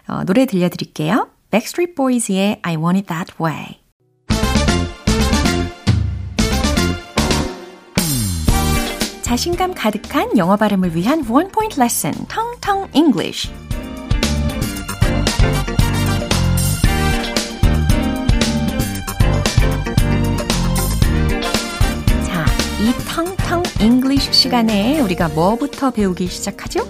어, 0.08 0.24
노래 0.24 0.44
들려드릴게요. 0.44 1.30
Backstreet 1.50 1.94
Boys의 1.94 2.60
I 2.62 2.76
Want 2.76 2.98
It 2.98 3.06
That 3.06 3.32
Way. 3.40 3.80
자신감 9.22 9.74
가득한 9.74 10.36
영어 10.36 10.56
발음을 10.56 10.94
위한 10.94 11.24
원 11.28 11.48
포인트 11.48 11.80
레슨, 11.80 12.12
텅텅 12.28 12.88
English. 12.94 13.50
이 23.16 23.18
텅텅 23.18 23.62
English 23.80 24.30
시간에 24.30 25.00
우리가 25.00 25.28
뭐부터 25.28 25.90
배우기 25.90 26.26
시작하죠? 26.26 26.86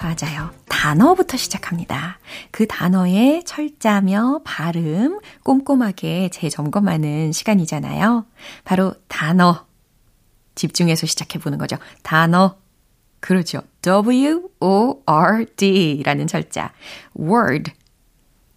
맞아요. 0.00 0.54
단어부터 0.70 1.36
시작합니다. 1.36 2.18
그 2.50 2.66
단어의 2.66 3.44
철자며 3.44 4.40
발음 4.42 5.20
꼼꼼하게 5.42 6.30
재점검하는 6.30 7.32
시간이잖아요. 7.32 8.24
바로 8.64 8.94
단어. 9.06 9.66
집중해서 10.54 11.06
시작해 11.06 11.38
보는 11.38 11.58
거죠. 11.58 11.76
단어. 12.02 12.56
그렇죠. 13.20 13.60
W-O-R-D 13.82 14.62
라는 16.06 16.26
철자. 16.26 16.72
word, 17.14 17.70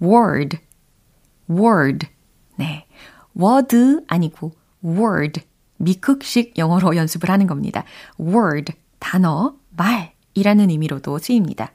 word, 0.01 0.57
word. 1.49 2.07
네. 2.55 2.85
word 3.37 4.05
아니고 4.07 4.53
word. 4.81 5.41
미국식 5.83 6.57
영어로 6.57 6.95
연습을 6.95 7.29
하는 7.29 7.47
겁니다. 7.47 7.83
word, 8.19 8.73
단어, 8.99 9.55
말. 9.69 10.13
이라는 10.35 10.69
의미로도 10.69 11.19
쓰입니다. 11.19 11.71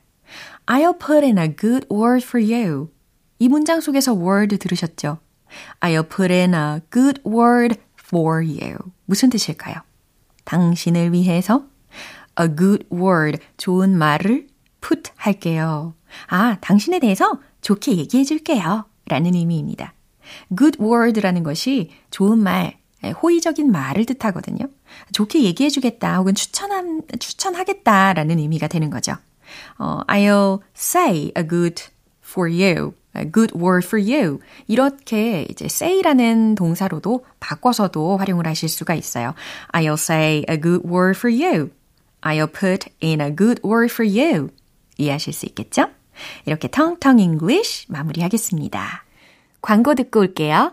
I'll 0.67 0.99
put 0.99 1.25
in 1.25 1.39
a 1.39 1.55
good 1.55 1.87
word 1.91 2.25
for 2.25 2.45
you. 2.45 2.91
이 3.39 3.49
문장 3.49 3.81
속에서 3.81 4.15
word 4.15 4.59
들으셨죠? 4.59 5.19
I'll 5.81 6.09
put 6.09 6.33
in 6.33 6.55
a 6.55 6.81
good 6.91 7.23
word 7.27 7.81
for 7.99 8.45
you. 8.45 8.77
무슨 9.07 9.31
뜻일까요? 9.31 9.77
당신을 10.45 11.13
위해서 11.13 11.67
a 12.41 12.49
good 12.49 12.87
word, 12.93 13.39
좋은 13.57 13.97
말을 13.97 14.49
put 14.81 15.11
할게요. 15.17 15.95
아, 16.27 16.57
당신에 16.61 16.99
대해서 16.99 17.41
좋게 17.61 17.97
얘기해 17.97 18.25
줄게요. 18.25 18.87
라는 19.07 19.35
의미입니다. 19.35 19.95
good 20.57 20.79
word라는 20.81 21.43
것이 21.43 21.91
좋은 22.11 22.39
말, 22.39 22.79
호의적인 23.05 23.71
말을 23.71 24.05
뜻하거든요. 24.05 24.67
좋게 25.13 25.43
얘기해 25.45 25.71
주겠다 25.71 26.17
혹은 26.19 26.35
추천한, 26.35 27.03
추천하겠다라는 27.19 28.39
의미가 28.39 28.69
되는 28.69 28.91
거죠. 28.91 29.15
어, 29.79 30.03
I'll 30.07 30.61
say 30.77 31.33
a 31.37 31.47
good 31.47 31.85
for 32.25 32.51
you. 32.51 32.95
A 33.17 33.31
good 33.31 33.57
word 33.57 33.87
for 33.87 34.01
you. 34.01 34.41
이렇게 34.67 35.47
이제 35.49 35.65
say라는 35.67 36.55
동사로도 36.55 37.25
바꿔서도 37.41 38.17
활용을 38.19 38.47
하실 38.47 38.69
수가 38.69 38.95
있어요. 38.95 39.35
I'll 39.73 39.95
say 39.95 40.45
a 40.49 40.61
good 40.61 40.87
word 40.87 41.19
for 41.19 41.33
you. 41.33 41.71
I'll 42.23 42.53
put 42.53 42.91
in 43.03 43.21
a 43.21 43.35
good 43.35 43.61
word 43.65 43.93
for 43.93 44.07
you. 44.07 44.51
이해하실 44.99 45.33
수 45.33 45.47
있겠죠? 45.47 45.89
이렇게 46.45 46.69
텅텅 46.69 47.19
English 47.19 47.87
마무리하겠습니다. 47.89 49.05
광고 49.63 49.95
듣고 49.95 50.21
올게요. 50.21 50.73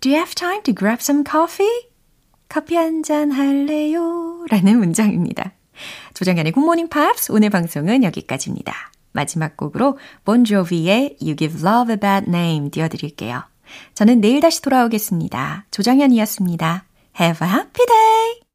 Do 0.00 0.10
you 0.10 0.16
have 0.18 0.34
time 0.34 0.62
to 0.62 0.72
grab 0.74 0.98
some 1.00 1.24
coffee? 1.28 1.88
커피 2.48 2.76
한 2.76 3.02
잔 3.02 3.30
할래요? 3.32 4.44
라는 4.48 4.78
문장입니다. 4.78 5.52
조정연의 6.14 6.52
굿모닝 6.52 6.88
팝스 6.88 7.32
오늘 7.32 7.50
방송은 7.50 8.04
여기까지입니다. 8.04 8.74
마지막 9.12 9.56
곡으로 9.56 9.98
본조비의 10.24 11.18
You 11.20 11.36
Give 11.36 11.60
Love 11.60 11.92
a 11.92 11.96
Bad 11.98 12.28
Name 12.28 12.70
띄워드릴게요. 12.70 13.42
저는 13.94 14.20
내일 14.20 14.40
다시 14.40 14.62
돌아오겠습니다. 14.62 15.66
조정연이었습니다. 15.70 16.84
Have 17.20 17.46
a 17.46 17.52
happy 17.52 17.86
day! 17.86 18.47